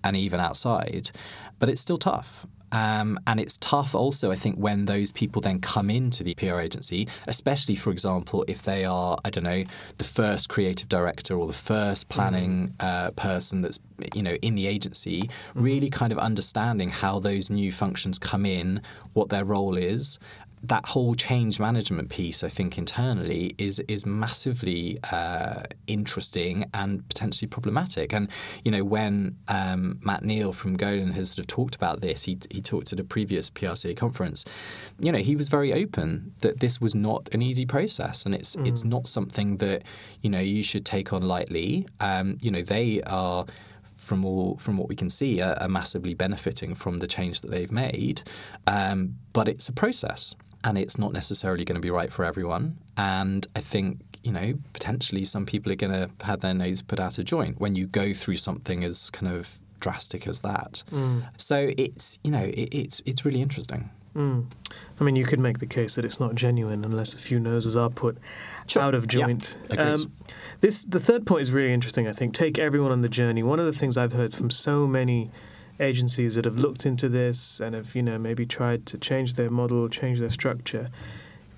and 0.05 0.17
even 0.17 0.41
outside. 0.41 1.11
But 1.59 1.69
it's 1.69 1.81
still 1.81 1.97
tough. 1.97 2.47
Um, 2.73 3.19
and 3.27 3.41
it's 3.41 3.59
tough 3.59 3.95
also, 3.95 4.31
I 4.31 4.37
think, 4.37 4.57
when 4.57 4.87
those 4.87 5.13
people 5.13 5.41
then 5.41 5.61
come 5.61 5.91
into 5.91 6.23
the 6.23 6.35
PR 6.35 6.61
agency, 6.61 7.09
especially, 7.27 7.77
for 7.77 7.91
example, 7.91 8.45
if 8.49 8.63
they 8.63 8.85
are, 8.85 9.19
I 9.25 9.31
don't 9.31 9.45
know, 9.45 9.65
the 9.99 10.05
first 10.05 10.49
creative 10.49 10.89
director 10.89 11.39
or 11.39 11.47
the 11.47 11.53
first 11.53 12.09
planning 12.09 12.75
mm-hmm. 12.79 12.87
uh, 12.87 13.11
person 13.13 13.63
that's, 13.63 13.79
you 14.15 14.23
know, 14.23 14.35
in 14.43 14.55
the 14.55 14.67
agency, 14.67 15.23
mm-hmm. 15.23 15.63
really 15.63 15.91
kind 15.91 16.13
of 16.13 16.19
understanding 16.19 16.91
how 16.91 17.19
those 17.19 17.51
new 17.51 17.73
functions 17.73 18.19
come 18.19 18.45
in, 18.45 18.83
what 19.15 19.29
their 19.29 19.45
role 19.45 19.77
is, 19.77 20.19
that 20.63 20.87
whole 20.87 21.15
change 21.15 21.61
management 21.61 22.11
piece, 22.11 22.43
I 22.43 22.49
think 22.49 22.79
internally 22.79 23.55
is 23.59 23.81
is 23.81 24.07
massively 24.07 24.99
uh, 25.13 25.63
interesting 25.87 26.69
and 26.75 27.07
potentially 27.09 27.49
problematic. 27.49 28.13
And 28.13 28.31
you 28.65 28.71
know, 28.71 28.85
when 28.85 29.37
um, 29.49 29.99
Matt 30.03 30.25
Neale 30.25 30.53
from 30.53 30.77
Golin 30.77 31.13
has 31.15 31.31
sort 31.31 31.41
of 31.41 31.47
talked 31.47 31.77
about 31.77 32.01
this, 32.01 32.25
he 32.25 32.39
he 32.51 32.61
talked 32.61 32.93
at 32.93 33.01
a 33.01 33.05
previous 33.05 33.51
PRCA 33.51 33.97
conference. 33.97 34.45
You 35.01 35.13
know, 35.13 35.19
he 35.19 35.37
was 35.37 35.49
very 35.49 35.73
open 35.73 36.33
that 36.41 36.61
this 36.61 36.81
was 36.81 36.95
not 36.95 37.29
an 37.33 37.43
easy 37.43 37.67
process, 37.67 38.25
and 38.25 38.35
it's 38.35 38.57
mm. 38.57 38.67
it's 38.67 38.85
not 38.85 39.07
something 39.07 39.59
that 39.59 39.83
you 40.21 40.31
know 40.31 40.41
you 40.41 40.63
should 40.63 40.85
take 40.85 41.13
on 41.13 41.23
lightly. 41.23 41.87
Um, 42.01 42.39
you 42.41 42.51
know, 42.51 42.63
they 42.63 43.03
are 43.03 43.47
from 43.83 44.25
all 44.25 44.57
from 44.57 44.77
what 44.79 44.89
we 44.89 44.97
can 44.97 45.11
see, 45.11 45.41
are, 45.41 45.57
are, 45.61 45.69
massively 45.69 46.15
benefiting 46.15 46.75
from 46.75 46.99
the 46.99 47.07
change 47.07 47.43
that 47.43 47.51
they've 47.51 47.73
made. 47.73 48.23
Um, 48.67 49.17
but 49.33 49.49
it's 49.49 49.69
a 49.69 49.73
process 49.73 50.35
and 50.65 50.77
it's 50.79 50.99
not 50.99 51.13
necessarily 51.13 51.65
going 51.65 51.77
to 51.77 51.81
be 51.81 51.91
right 51.91 52.13
for 52.13 52.25
everyone. 52.25 52.79
And 52.97 53.47
I 53.55 53.61
think 53.61 54.01
you 54.23 54.33
know 54.33 54.55
potentially 54.73 55.25
some 55.25 55.47
people 55.47 55.71
are 55.73 55.77
going 55.77 55.93
to 55.93 56.11
have 56.25 56.41
their 56.41 56.55
nose 56.55 56.83
put 56.83 56.99
out 57.01 57.19
of 57.19 57.25
joint 57.25 57.61
when 57.61 57.77
you 57.77 57.87
go 57.87 58.13
through 58.13 58.37
something 58.37 58.85
as 58.85 59.11
kind 59.11 59.33
of 59.33 59.59
drastic 59.81 60.27
as 60.27 60.41
that. 60.43 60.83
Mm. 60.93 61.25
So 61.37 61.71
it's 61.77 62.19
you 62.25 62.31
know 62.31 62.45
it, 62.45 62.69
it's 62.73 63.03
it's 63.07 63.25
really 63.25 63.41
interesting. 63.41 63.91
Mm. 64.15 64.47
I 65.01 65.05
mean, 65.05 65.17
you 65.17 65.25
could 65.25 65.39
make 65.39 65.59
the 65.59 65.67
case 65.67 65.95
that 65.95 66.05
it's 66.05 66.19
not 66.19 66.35
genuine 66.35 66.85
unless 66.85 67.15
a 67.15 67.19
few 67.19 67.39
noses 67.39 67.77
are 67.77 67.91
put 67.91 68.19
sure. 68.67 68.83
out 68.83 68.95
of 68.95 69.07
joint. 69.07 69.57
Yeah, 69.71 69.93
um, 69.93 70.13
this 70.61 70.85
the 70.85 70.99
third 70.99 71.27
point 71.27 71.43
is 71.43 71.53
really 71.53 71.73
interesting. 71.73 72.09
I 72.09 72.13
think 72.13 72.35
take 72.35 72.59
everyone 72.59 72.91
on 72.91 73.03
the 73.03 73.09
journey. 73.09 73.43
One 73.43 73.61
of 73.61 73.67
the 73.67 73.73
things 73.73 73.97
I've 73.97 74.13
heard 74.13 74.35
from 74.35 74.51
so 74.51 74.87
many 74.87 75.31
agencies 75.81 76.35
that 76.35 76.45
have 76.45 76.57
looked 76.57 76.87
into 76.87 77.09
this 77.09 77.61
and 77.61 77.75
have 77.75 77.95
you 77.95 78.03
know 78.03 78.19
maybe 78.19 78.47
tried 78.47 78.87
to 78.87 78.99
change 78.99 79.35
their 79.35 79.51
model, 79.51 79.89
change 79.89 80.19
their 80.21 80.31
structure, 80.31 80.91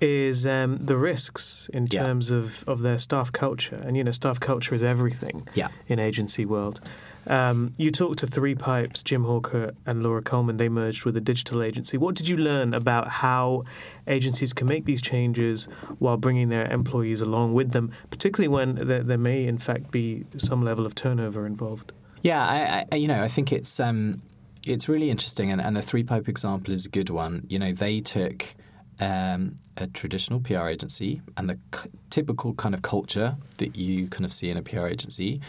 is 0.01 0.47
um, 0.47 0.77
the 0.77 0.97
risks 0.97 1.69
in 1.73 1.87
yeah. 1.91 2.01
terms 2.01 2.31
of, 2.31 2.67
of 2.67 2.81
their 2.81 2.97
staff 2.97 3.31
culture. 3.31 3.81
And 3.85 3.95
you 3.95 4.03
know, 4.03 4.11
staff 4.11 4.39
culture 4.39 4.73
is 4.73 4.83
everything 4.83 5.47
yeah. 5.53 5.69
in 5.87 5.99
agency 5.99 6.43
world. 6.43 6.81
Um, 7.27 7.73
you 7.77 7.91
talked 7.91 8.17
to 8.19 8.25
Threepipe's, 8.25 9.03
Jim 9.03 9.25
Hawker, 9.25 9.75
and 9.85 10.01
Laura 10.01 10.23
Coleman. 10.23 10.57
They 10.57 10.69
merged 10.69 11.05
with 11.05 11.15
a 11.15 11.21
digital 11.21 11.61
agency. 11.61 11.97
What 11.97 12.15
did 12.15 12.27
you 12.27 12.35
learn 12.35 12.73
about 12.73 13.09
how 13.09 13.63
agencies 14.07 14.53
can 14.53 14.67
make 14.67 14.85
these 14.85 15.03
changes 15.03 15.65
while 15.99 16.17
bringing 16.17 16.49
their 16.49 16.65
employees 16.71 17.21
along 17.21 17.53
with 17.53 17.71
them, 17.71 17.91
particularly 18.09 18.47
when 18.47 18.87
there, 18.87 19.03
there 19.03 19.19
may, 19.19 19.45
in 19.45 19.59
fact, 19.59 19.91
be 19.91 20.25
some 20.35 20.65
level 20.65 20.83
of 20.83 20.95
turnover 20.95 21.45
involved? 21.45 21.91
Yeah, 22.21 22.43
I, 22.45 22.85
I, 22.91 22.95
you 22.95 23.07
know, 23.07 23.21
I 23.21 23.27
think 23.27 23.51
it's 23.51 23.79
um, 23.79 24.21
it's 24.65 24.87
really 24.87 25.09
interesting, 25.09 25.51
and, 25.51 25.61
and 25.61 25.75
the 25.75 25.81
Threepipe 25.81 26.27
example 26.27 26.73
is 26.73 26.85
a 26.85 26.89
good 26.89 27.09
one. 27.09 27.45
You 27.49 27.59
know, 27.59 27.71
they 27.71 27.99
took 27.99 28.55
um, 28.99 29.55
a 29.77 29.87
traditional 29.87 30.39
PR 30.39 30.67
agency 30.67 31.21
and 31.35 31.49
the 31.49 31.59
c- 31.73 31.89
typical 32.09 32.53
kind 32.53 32.75
of 32.75 32.83
culture 32.83 33.35
that 33.57 33.75
you 33.75 34.07
kind 34.07 34.25
of 34.25 34.31
see 34.31 34.49
in 34.49 34.57
a 34.57 34.61
PR 34.61 34.87
agency, 34.87 35.41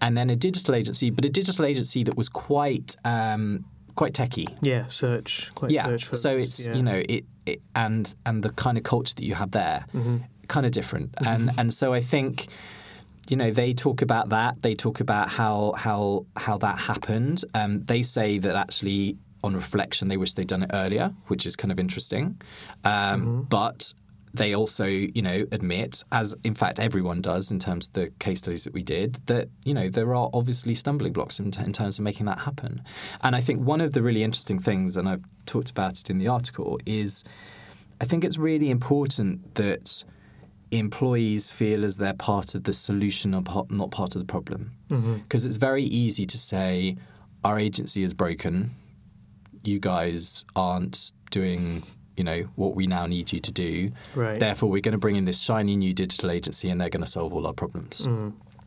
and 0.00 0.16
then 0.16 0.30
a 0.30 0.36
digital 0.36 0.74
agency, 0.74 1.10
but 1.10 1.24
a 1.24 1.28
digital 1.28 1.64
agency 1.64 2.02
that 2.04 2.16
was 2.16 2.28
quite 2.28 2.96
um, 3.04 3.64
quite 3.94 4.14
techy. 4.14 4.48
Yeah, 4.62 4.86
search. 4.86 5.50
Quite 5.54 5.70
yeah. 5.70 5.84
Search 5.84 6.12
so 6.14 6.30
it's 6.36 6.66
yeah. 6.66 6.74
you 6.74 6.82
know 6.82 7.02
it, 7.08 7.24
it 7.44 7.60
and 7.74 8.14
and 8.24 8.42
the 8.42 8.50
kind 8.50 8.78
of 8.78 8.84
culture 8.84 9.14
that 9.14 9.24
you 9.24 9.34
have 9.34 9.50
there, 9.50 9.84
mm-hmm. 9.94 10.18
kind 10.48 10.64
of 10.64 10.72
different, 10.72 11.14
and 11.18 11.50
and 11.58 11.74
so 11.74 11.92
I 11.92 12.00
think 12.00 12.48
you 13.28 13.36
know 13.36 13.50
they 13.50 13.72
talk 13.72 14.02
about 14.02 14.28
that 14.28 14.62
they 14.62 14.74
talk 14.74 15.00
about 15.00 15.30
how 15.30 15.72
how 15.76 16.26
how 16.36 16.58
that 16.58 16.78
happened 16.78 17.44
um, 17.54 17.84
they 17.84 18.02
say 18.02 18.38
that 18.38 18.54
actually 18.54 19.16
on 19.42 19.54
reflection 19.54 20.08
they 20.08 20.16
wish 20.16 20.34
they'd 20.34 20.48
done 20.48 20.62
it 20.62 20.70
earlier 20.72 21.12
which 21.28 21.46
is 21.46 21.56
kind 21.56 21.72
of 21.72 21.78
interesting 21.78 22.40
um, 22.84 23.20
mm-hmm. 23.20 23.40
but 23.42 23.92
they 24.34 24.52
also, 24.52 24.84
you 24.84 25.22
know, 25.22 25.46
admit, 25.52 26.02
as 26.10 26.36
in 26.42 26.54
fact 26.54 26.80
everyone 26.80 27.22
does 27.22 27.52
in 27.52 27.60
terms 27.60 27.86
of 27.86 27.92
the 27.92 28.10
case 28.18 28.40
studies 28.40 28.64
that 28.64 28.74
we 28.74 28.82
did, 28.82 29.14
that 29.26 29.48
you 29.64 29.72
know 29.72 29.88
there 29.88 30.12
are 30.12 30.28
obviously 30.34 30.74
stumbling 30.74 31.12
blocks 31.12 31.38
in, 31.38 31.52
in 31.64 31.72
terms 31.72 31.98
of 31.98 32.02
making 32.02 32.26
that 32.26 32.40
happen. 32.40 32.82
And 33.22 33.36
I 33.36 33.40
think 33.40 33.64
one 33.64 33.80
of 33.80 33.92
the 33.92 34.02
really 34.02 34.24
interesting 34.24 34.58
things, 34.58 34.96
and 34.96 35.08
I've 35.08 35.24
talked 35.46 35.70
about 35.70 36.00
it 36.00 36.10
in 36.10 36.18
the 36.18 36.26
article, 36.26 36.80
is 36.84 37.22
I 38.00 38.06
think 38.06 38.24
it's 38.24 38.36
really 38.36 38.70
important 38.70 39.54
that 39.54 40.04
employees 40.78 41.50
feel 41.50 41.84
as 41.84 41.96
they're 41.98 42.14
part 42.14 42.54
of 42.54 42.64
the 42.64 42.72
solution 42.72 43.34
or 43.34 43.42
part, 43.42 43.70
not 43.70 43.90
part 43.90 44.14
of 44.16 44.20
the 44.20 44.26
problem. 44.26 44.72
Because 44.88 45.44
it's 45.46 45.56
very 45.56 45.84
easy 45.84 46.24
to 46.26 46.38
say, 46.38 46.96
our 47.42 47.58
agency 47.58 48.02
is 48.02 48.14
broken, 48.14 48.70
you 49.62 49.78
guys 49.80 50.44
aren't 50.54 51.12
doing 51.30 51.82
you 52.16 52.22
know 52.22 52.42
what 52.54 52.76
we 52.76 52.86
now 52.86 53.06
need 53.06 53.32
you 53.32 53.40
to 53.40 53.50
do 53.50 53.90
Right. 54.14 54.38
therefore 54.38 54.70
we're 54.70 54.80
going 54.80 54.92
to 54.92 54.98
bring 54.98 55.16
in 55.16 55.24
this 55.24 55.40
shiny 55.40 55.74
new 55.74 55.92
digital 55.92 56.30
agency 56.30 56.70
and 56.70 56.80
they're 56.80 56.88
going 56.88 57.02
to 57.04 57.10
solve 57.10 57.34
all 57.34 57.44
our 57.44 57.52
problems 57.52 58.06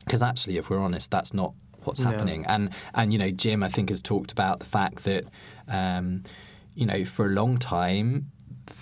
because 0.03 0.21
actually 0.21 0.57
if 0.57 0.69
we're 0.69 0.79
honest 0.79 1.11
that's 1.11 1.33
not 1.33 1.53
what's 1.85 2.01
No. 2.01 2.09
happening 2.09 2.45
and 2.45 2.73
and 2.93 3.13
you 3.13 3.19
know 3.19 3.31
jim 3.31 3.63
i 3.63 3.69
think 3.69 3.87
has 3.87 4.01
talked 4.01 4.33
about 4.33 4.59
the 4.59 4.65
fact 4.65 5.05
that 5.05 5.23
um, 5.69 6.23
you 6.75 6.85
know 6.85 7.05
for 7.05 7.25
a 7.27 7.29
long 7.29 7.57
time 7.57 8.31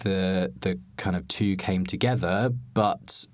the 0.03 0.51
the 0.59 0.79
kind 0.97 1.15
of 1.15 1.27
two 1.27 1.55
came 1.55 1.85
together 1.85 2.51
but 2.73 3.25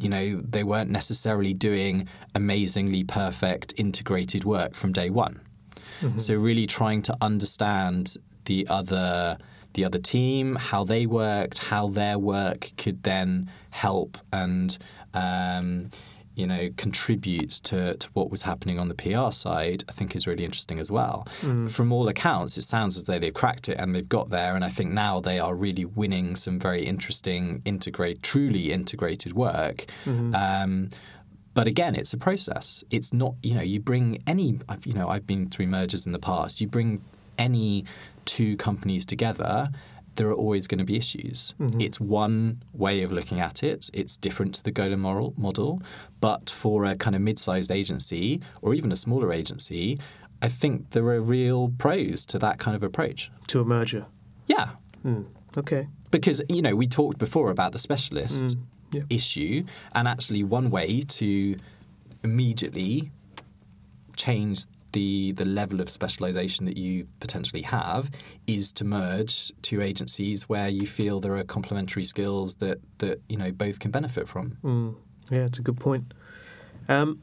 you 0.00 0.08
know 0.08 0.40
they 0.48 0.62
weren't 0.62 0.90
necessarily 0.90 1.54
doing 1.54 2.08
amazingly 2.34 3.04
perfect 3.04 3.74
integrated 3.76 4.44
work 4.44 4.74
from 4.74 4.92
day 4.92 5.10
one. 5.10 5.40
So 6.18 6.34
really 6.34 6.66
trying 6.66 7.02
to 7.02 7.16
understand 7.20 8.16
the 8.44 8.66
other 8.68 9.38
the 9.72 9.84
other 9.84 9.98
team, 9.98 10.56
how 10.56 10.84
they 10.84 11.06
worked, 11.06 11.58
how 11.58 11.88
their 11.88 12.18
work 12.18 12.70
could 12.76 13.02
then 13.02 13.50
help 13.70 14.18
and 14.32 14.76
um, 15.12 15.90
you 16.36 16.46
know 16.46 16.70
contribute 16.76 17.50
to, 17.50 17.96
to 17.96 18.08
what 18.12 18.30
was 18.30 18.42
happening 18.42 18.78
on 18.78 18.88
the 18.88 18.94
PR 18.94 19.32
side, 19.32 19.82
I 19.88 19.92
think 19.92 20.14
is 20.14 20.26
really 20.26 20.44
interesting 20.44 20.78
as 20.78 20.92
well. 20.92 21.26
From 21.68 21.92
all 21.92 22.06
accounts, 22.08 22.56
it 22.56 22.62
sounds 22.62 22.96
as 22.96 23.06
though 23.06 23.18
they've 23.18 23.34
cracked 23.34 23.68
it 23.68 23.78
and 23.80 23.94
they've 23.94 24.08
got 24.08 24.28
there, 24.30 24.54
and 24.54 24.64
I 24.64 24.68
think 24.68 24.92
now 24.92 25.18
they 25.20 25.40
are 25.40 25.54
really 25.54 25.84
winning 25.84 26.36
some 26.36 26.60
very 26.60 26.84
interesting 26.84 27.62
integrate, 27.64 28.22
truly 28.22 28.70
integrated 28.70 29.32
work. 29.32 29.86
Um, 30.34 30.90
but 31.54 31.66
again, 31.66 31.94
it's 31.96 32.12
a 32.12 32.18
process. 32.18 32.84
It's 32.90 33.14
not, 33.14 33.34
you 33.42 33.54
know, 33.54 33.62
you 33.62 33.80
bring 33.80 34.22
any, 34.26 34.58
you 34.84 34.92
know, 34.92 35.08
I've 35.08 35.26
been 35.26 35.46
through 35.48 35.68
mergers 35.68 36.04
in 36.04 36.12
the 36.12 36.18
past. 36.18 36.60
You 36.60 36.68
bring 36.68 37.00
any 37.38 37.86
two 38.26 38.58
companies 38.58 39.06
together, 39.06 39.70
there 40.16 40.28
are 40.28 40.34
always 40.34 40.66
going 40.66 40.78
to 40.78 40.84
be 40.84 40.96
issues. 40.96 41.54
Mm-hmm. 41.60 41.80
It's 41.80 42.00
one 42.00 42.62
way 42.72 43.02
of 43.02 43.12
looking 43.12 43.40
at 43.40 43.62
it. 43.62 43.90
It's 43.92 44.16
different 44.16 44.54
to 44.56 44.62
the 44.62 44.72
Golin 44.72 44.98
model, 44.98 45.34
model. 45.36 45.82
But 46.20 46.50
for 46.50 46.84
a 46.84 46.96
kind 46.96 47.14
of 47.14 47.22
mid-sized 47.22 47.70
agency 47.70 48.40
or 48.62 48.74
even 48.74 48.90
a 48.92 48.96
smaller 48.96 49.32
agency, 49.32 49.98
I 50.42 50.48
think 50.48 50.90
there 50.90 51.04
are 51.04 51.20
real 51.20 51.72
pros 51.78 52.26
to 52.26 52.38
that 52.38 52.58
kind 52.58 52.74
of 52.74 52.82
approach. 52.82 53.30
to 53.48 53.60
a 53.60 53.64
merger. 53.64 54.06
Yeah, 54.46 54.70
hmm. 55.02 55.22
Okay. 55.56 55.88
because 56.10 56.42
you 56.48 56.60
know 56.60 56.76
we 56.76 56.86
talked 56.86 57.18
before 57.18 57.50
about 57.50 57.72
the 57.72 57.78
specialist 57.78 58.44
mm. 58.44 58.60
yeah. 58.92 59.02
issue 59.08 59.64
and 59.94 60.06
actually 60.06 60.44
one 60.44 60.70
way 60.70 61.00
to 61.00 61.56
immediately 62.22 63.10
change 64.16 64.66
the 64.96 65.32
the 65.32 65.44
level 65.44 65.78
of 65.82 65.88
specialization 65.90 66.64
that 66.68 66.78
you 66.78 67.06
potentially 67.20 67.62
have 67.62 68.10
is 68.46 68.72
to 68.72 68.84
merge 68.84 69.52
two 69.60 69.82
agencies 69.90 70.48
where 70.48 70.68
you 70.68 70.86
feel 70.86 71.20
there 71.20 71.36
are 71.36 71.44
complementary 71.44 72.04
skills 72.04 72.56
that 72.56 72.78
that 72.98 73.20
you 73.28 73.36
know 73.36 73.50
both 73.52 73.78
can 73.78 73.90
benefit 73.90 74.26
from 74.26 74.44
Mm, 74.62 74.94
yeah, 75.30 75.44
it's 75.44 75.58
a 75.58 75.62
good 75.62 75.78
point. 75.78 76.04
Um, 76.88 77.20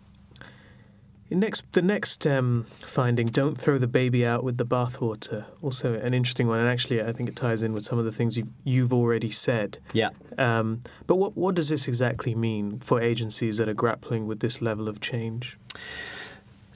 the 1.29 1.39
next, 1.39 1.63
the 1.71 1.81
next 1.81 2.27
um, 2.27 2.65
finding: 2.81 3.27
don't 3.27 3.57
throw 3.57 3.79
the 3.79 3.87
baby 3.87 4.23
out 4.23 4.43
with 4.43 4.57
the 4.57 4.65
bathwater. 4.65 5.45
Also, 5.63 5.95
an 6.07 6.13
interesting 6.13 6.47
one, 6.47 6.59
and 6.59 6.69
actually, 6.69 7.01
I 7.01 7.11
think 7.11 7.27
it 7.27 7.35
ties 7.35 7.63
in 7.63 7.73
with 7.73 7.83
some 7.85 7.97
of 7.97 8.05
the 8.05 8.11
things 8.11 8.37
you've, 8.37 8.51
you've 8.63 8.93
already 8.93 9.31
said. 9.31 9.79
yeah 9.93 10.09
Um, 10.37 10.81
but 11.07 11.15
what 11.15 11.35
what 11.35 11.55
does 11.55 11.69
this 11.69 11.87
exactly 11.87 12.35
mean 12.35 12.79
for 12.79 13.01
agencies 13.01 13.57
that 13.57 13.67
are 13.67 13.73
grappling 13.83 14.27
with 14.27 14.39
this 14.41 14.61
level 14.61 14.87
of 14.87 14.99
change? 14.99 15.57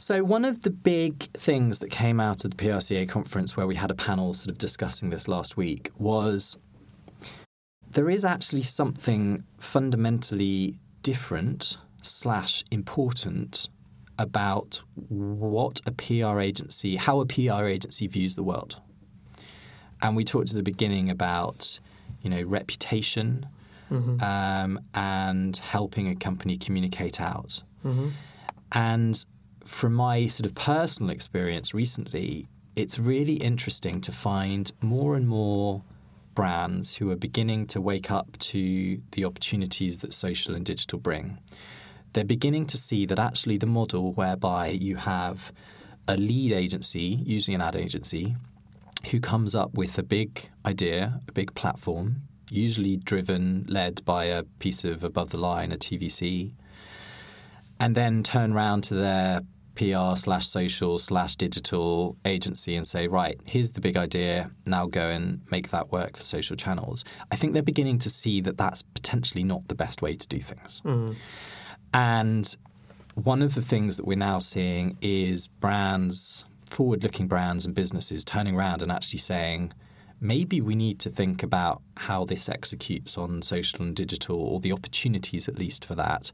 So, 0.08 0.24
one 0.24 0.46
of 0.46 0.62
the 0.62 0.70
big 0.70 1.24
things 1.34 1.80
that 1.80 1.92
came 1.92 2.22
out 2.22 2.46
of 2.46 2.56
the 2.56 2.56
PRCA 2.56 3.10
conference, 3.10 3.58
where 3.58 3.68
we 3.68 3.76
had 3.76 3.92
a 3.92 3.94
panel 3.94 4.34
sort 4.34 4.52
of 4.52 4.58
discussing 4.58 5.10
this 5.10 5.28
last 5.28 5.58
week, 5.58 5.92
was 5.98 6.58
there 7.92 8.10
is 8.10 8.24
actually 8.24 8.62
something 8.62 9.44
fundamentally 9.58 10.76
different 11.02 11.78
slash 12.04 12.64
important 12.72 13.68
about 14.18 14.80
what 15.10 15.82
a 15.86 15.92
PR 15.92 16.40
agency, 16.40 16.96
how 16.96 17.20
a 17.20 17.26
PR 17.26 17.66
agency 17.66 18.08
views 18.08 18.38
the 18.38 18.44
world. 18.44 18.80
And 20.02 20.16
we 20.16 20.24
talked 20.24 20.52
at 20.52 20.56
the 20.56 20.64
beginning 20.64 21.10
about, 21.10 21.80
you 22.22 22.30
know, 22.30 22.44
reputation 22.44 23.46
um, 24.22 24.80
and 24.94 25.58
helping 25.58 26.08
a 26.08 26.16
company 26.16 26.56
communicate 26.56 27.20
out. 27.20 27.62
And 28.72 29.26
from 29.68 29.94
my 29.94 30.28
sort 30.28 30.46
of 30.46 30.56
personal 30.56 31.12
experience 31.12 31.74
recently, 31.74 32.48
it's 32.76 32.98
really 32.98 33.36
interesting 33.36 34.00
to 34.02 34.12
find 34.12 34.72
more 34.82 35.16
and 35.16 35.28
more 35.28 35.84
brands 36.34 36.96
who 36.98 37.12
are 37.12 37.16
beginning 37.16 37.68
to 37.68 37.82
wake 37.82 38.10
up 38.10 38.38
to 38.38 39.02
the 39.12 39.26
opportunities 39.26 40.00
that 40.00 40.14
social 40.14 40.56
and 40.56 40.66
digital 40.66 41.00
bring. 41.00 41.38
They're 42.14 42.24
beginning 42.24 42.68
to 42.68 42.78
see 42.78 43.06
that 43.08 43.20
actually 43.20 43.58
the 43.58 43.66
model 43.66 44.14
whereby 44.14 44.70
you 44.70 44.96
have 44.96 45.52
a 46.08 46.16
lead 46.16 46.52
agency, 46.52 47.22
usually 47.26 47.56
an 47.56 47.62
ad 47.62 47.76
agency, 47.76 48.38
who 49.12 49.20
comes 49.20 49.54
up 49.54 49.74
with 49.74 49.98
a 49.98 50.04
big 50.04 50.50
idea, 50.66 51.22
a 51.28 51.32
big 51.32 51.54
platform, 51.56 52.22
usually 52.50 52.96
driven, 52.96 53.66
led 53.68 54.04
by 54.06 54.26
a 54.26 54.44
piece 54.60 54.84
of 54.84 55.04
above 55.04 55.32
the 55.32 55.40
line, 55.40 55.72
a 55.72 55.78
TVC, 55.78 56.54
and 57.80 57.96
then 57.96 58.24
turn 58.24 58.54
around 58.54 58.84
to 58.84 58.94
their 58.94 59.42
PR 59.78 60.16
slash 60.16 60.48
social 60.48 60.98
slash 60.98 61.36
digital 61.36 62.18
agency 62.26 62.76
and 62.76 62.86
say, 62.86 63.08
right, 63.08 63.40
here's 63.46 63.74
the 63.74 63.82
big 63.82 63.96
idea. 63.96 64.50
Now 64.66 64.88
go 64.88 65.08
and 65.10 65.42
make 65.52 65.70
that 65.70 65.92
work 65.92 66.18
for 66.18 66.24
social 66.24 66.56
channels. 66.56 67.06
I 67.32 67.36
think 67.36 67.54
they're 67.54 67.62
beginning 67.62 68.00
to 68.00 68.10
see 68.10 68.42
that 68.42 68.58
that's 68.58 68.82
potentially 68.82 69.44
not 69.44 69.68
the 69.68 69.76
best 69.76 70.02
way 70.02 70.16
to 70.16 70.28
do 70.28 70.40
things. 70.40 70.82
Mm. 70.84 71.16
And 71.94 72.58
one 73.14 73.42
of 73.42 73.56
the 73.56 73.62
things 73.62 73.98
that 73.98 74.06
we're 74.06 74.18
now 74.18 74.40
seeing 74.40 74.98
is 75.02 75.48
brands, 75.48 76.46
forward 76.70 77.04
looking 77.04 77.28
brands 77.28 77.66
and 77.66 77.76
businesses 77.76 78.26
turning 78.26 78.56
around 78.56 78.82
and 78.82 78.92
actually 78.92 79.20
saying, 79.20 79.74
maybe 80.20 80.60
we 80.60 80.76
need 80.76 81.00
to 81.00 81.10
think 81.10 81.44
about 81.44 81.82
how 81.96 82.26
this 82.26 82.50
executes 82.50 83.18
on 83.18 83.42
social 83.44 83.84
and 83.84 83.96
digital, 83.96 84.40
or 84.40 84.60
the 84.60 84.72
opportunities 84.72 85.48
at 85.48 85.60
least 85.60 85.86
for 85.86 85.94
that, 85.94 86.32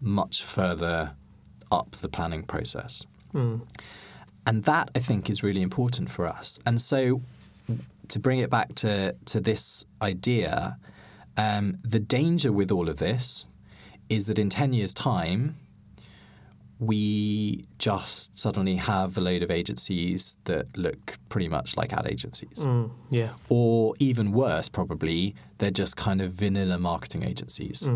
much 0.00 0.42
further 0.42 1.14
up 1.70 1.92
the 1.92 2.08
planning 2.08 2.42
process. 2.42 3.04
And 4.46 4.62
that, 4.64 4.90
I 4.94 5.00
think, 5.00 5.28
is 5.28 5.42
really 5.42 5.62
important 5.62 6.10
for 6.10 6.26
us. 6.26 6.58
And 6.64 6.80
so, 6.80 7.20
to 8.08 8.18
bring 8.18 8.38
it 8.38 8.48
back 8.50 8.74
to, 8.76 9.14
to 9.26 9.40
this 9.40 9.84
idea, 10.00 10.78
um, 11.36 11.78
the 11.82 11.98
danger 11.98 12.52
with 12.52 12.70
all 12.70 12.88
of 12.88 12.98
this 12.98 13.46
is 14.08 14.26
that 14.28 14.38
in 14.38 14.48
10 14.48 14.72
years' 14.72 14.94
time, 14.94 15.56
we 16.78 17.64
just 17.78 18.38
suddenly 18.38 18.76
have 18.76 19.16
a 19.16 19.20
load 19.20 19.42
of 19.42 19.50
agencies 19.50 20.36
that 20.44 20.76
look 20.76 21.18
pretty 21.28 21.48
much 21.48 21.76
like 21.76 21.92
ad 21.92 22.06
agencies. 22.06 22.66
Mm, 22.66 22.90
yeah. 23.10 23.30
Or 23.48 23.94
even 23.98 24.32
worse, 24.32 24.68
probably, 24.68 25.34
they're 25.58 25.70
just 25.70 25.96
kind 25.96 26.20
of 26.20 26.32
vanilla 26.32 26.78
marketing 26.78 27.24
agencies. 27.24 27.88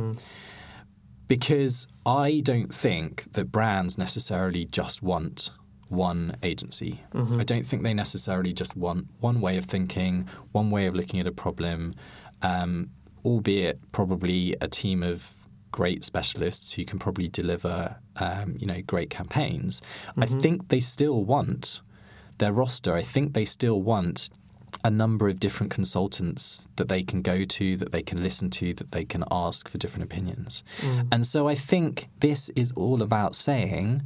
Because 1.30 1.86
I 2.04 2.40
don't 2.44 2.74
think 2.74 3.32
that 3.34 3.52
brands 3.52 3.96
necessarily 3.96 4.64
just 4.64 5.00
want 5.00 5.50
one 5.88 6.36
agency. 6.42 7.02
I 7.40 7.44
don't 7.44 7.64
think 7.64 7.84
they 7.84 7.94
necessarily 7.94 8.52
just 8.52 8.76
want 8.76 9.06
one 9.20 9.40
way 9.40 9.56
of 9.56 9.64
thinking, 9.64 10.28
one 10.50 10.70
way 10.72 10.86
of 10.86 10.94
looking 10.96 11.20
at 11.20 11.28
a 11.28 11.32
problem, 11.32 11.94
um, 12.42 12.90
albeit 13.24 13.78
probably 13.92 14.56
a 14.60 14.66
team 14.66 15.04
of 15.04 15.32
great 15.70 16.04
specialists 16.04 16.72
who 16.72 16.84
can 16.84 16.98
probably 16.98 17.28
deliver, 17.28 17.96
um, 18.16 18.56
you 18.58 18.66
know, 18.66 18.82
great 18.82 19.08
campaigns. 19.08 19.80
I 20.16 20.26
think 20.26 20.68
they 20.68 20.80
still 20.80 21.22
want 21.24 21.80
their 22.38 22.52
roster. 22.52 22.94
I 22.94 23.02
think 23.02 23.34
they 23.34 23.44
still 23.44 23.80
want 23.80 24.30
a 24.82 24.90
number 24.90 25.28
of 25.28 25.38
different 25.38 25.70
consultants 25.70 26.68
that 26.76 26.88
they 26.88 27.02
can 27.02 27.20
go 27.22 27.44
to, 27.44 27.76
that 27.76 27.92
they 27.92 28.02
can 28.02 28.22
listen 28.22 28.48
to, 28.50 28.72
that 28.74 28.92
they 28.92 29.04
can 29.04 29.24
ask 29.30 29.68
for 29.68 29.78
different 29.78 30.04
opinions. 30.04 30.64
And 31.12 31.26
so 31.26 31.48
I 31.48 31.54
think 31.54 32.08
this 32.20 32.48
is 32.56 32.72
all 32.72 33.02
about 33.02 33.34
saying 33.34 34.02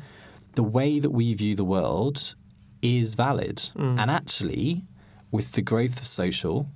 the 0.54 0.64
way 0.64 0.98
that 1.00 1.10
we 1.10 1.34
view 1.34 1.54
the 1.54 1.64
world 1.64 2.34
is 2.82 3.14
valid. 3.14 3.70
And 3.98 4.10
actually, 4.10 4.84
with 5.30 5.52
the 5.52 5.62
growth 5.62 5.98
of 6.00 6.06
social, 6.06 6.68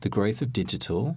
the 0.00 0.08
growth 0.08 0.42
of 0.42 0.52
digital, 0.52 1.16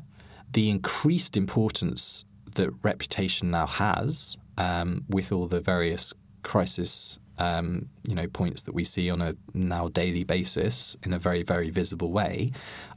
the 0.54 0.70
increased 0.70 1.36
importance 1.36 2.24
that 2.56 2.70
reputation 2.84 3.52
now 3.52 3.68
has 3.68 4.38
um, 4.58 5.04
with 5.10 5.32
all 5.32 5.48
the 5.48 5.60
various 5.60 6.14
crisis 6.44 7.20
um, 7.38 7.90
you 8.08 8.16
know 8.16 8.28
points 8.28 8.64
that 8.64 8.74
we 8.74 8.84
see 8.84 9.10
on 9.10 9.22
a 9.22 9.36
now 9.54 9.88
daily 9.88 10.24
basis 10.24 10.98
in 11.04 11.14
a 11.14 11.20
very 11.20 11.44
very 11.44 11.70
visible 11.70 12.12
way, 12.12 12.52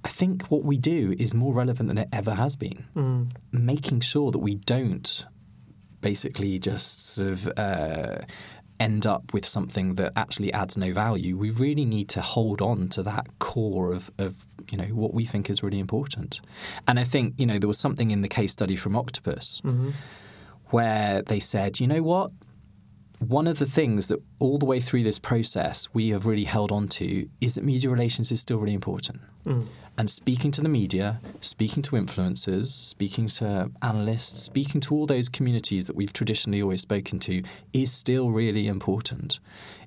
I 0.05 0.09
think 0.09 0.51
what 0.51 0.65
we 0.65 0.77
do 0.77 1.15
is 1.19 1.35
more 1.35 1.53
relevant 1.53 1.89
than 1.89 1.99
it 1.99 2.09
ever 2.13 2.35
has 2.35 2.57
been. 2.57 2.87
Mm. 2.97 3.33
Making 3.53 4.01
sure 4.01 4.31
that 4.31 4.39
we 4.39 4.55
don't 4.55 5.27
basically 6.01 6.59
just 6.59 7.13
sort 7.13 7.29
of. 7.29 7.49
Uh, 7.57 8.19
end 8.81 9.05
up 9.05 9.35
with 9.35 9.45
something 9.45 9.97
that 9.97 10.11
actually 10.17 10.51
adds 10.55 10.77
no 10.79 10.93
value, 10.93 11.37
we 11.37 11.51
really 11.51 11.85
need 11.85 12.09
to 12.09 12.23
hold 12.23 12.63
on 12.63 12.89
to 12.89 13.03
that 13.03 13.27
core 13.39 13.93
of, 13.93 14.11
of 14.19 14.47
you 14.71 14.79
know 14.79 14.87
what 14.87 15.13
we 15.13 15.27
think 15.27 15.51
is 15.51 15.63
really 15.63 15.79
important. 15.79 16.41
And 16.89 16.99
I 16.99 17.05
think 17.05 17.35
you 17.37 17.47
know 17.47 17.59
there 17.59 17.69
was 17.69 17.79
something 17.79 18.11
in 18.11 18.23
the 18.23 18.29
case 18.29 18.53
study 18.53 18.77
from 18.77 18.97
Octopus 18.97 19.61
mm-hmm. 19.61 19.91
where 20.71 21.23
they 21.23 21.41
said, 21.41 21.79
you 21.79 21.87
know 21.87 22.03
what, 22.03 22.33
one 23.21 23.47
of 23.47 23.59
the 23.59 23.67
things 23.67 24.09
that 24.09 24.19
all 24.39 24.57
the 24.57 24.65
way 24.65 24.81
through 24.81 25.03
this 25.03 25.19
process 25.19 25.89
we 25.93 26.09
have 26.09 26.25
really 26.25 26.45
held 26.45 26.73
on 26.73 26.89
to 26.89 27.29
is 27.41 27.55
that 27.55 27.63
media 27.63 27.91
relations 27.91 28.33
is 28.33 28.41
still 28.41 28.59
really 28.59 28.73
important. 28.73 29.21
Mm. 29.45 29.67
And 29.99 30.11
speaking 30.11 30.51
to 30.53 30.63
the 30.63 30.71
media, 30.71 31.21
speaking 31.43 31.83
to 31.85 31.97
influencers, 31.97 32.69
speaking 32.69 33.27
to 33.27 33.71
analysts, 33.83 34.43
speaking 34.43 34.81
to 34.83 34.95
all 34.95 35.05
those 35.05 35.29
communities 35.29 35.87
that 35.87 35.97
we've 35.97 36.15
traditionally 36.15 36.63
always 36.63 36.81
spoken 36.81 37.19
to 37.21 37.43
is 37.75 37.93
still 37.93 38.31
really 38.31 38.67
important. 38.67 39.39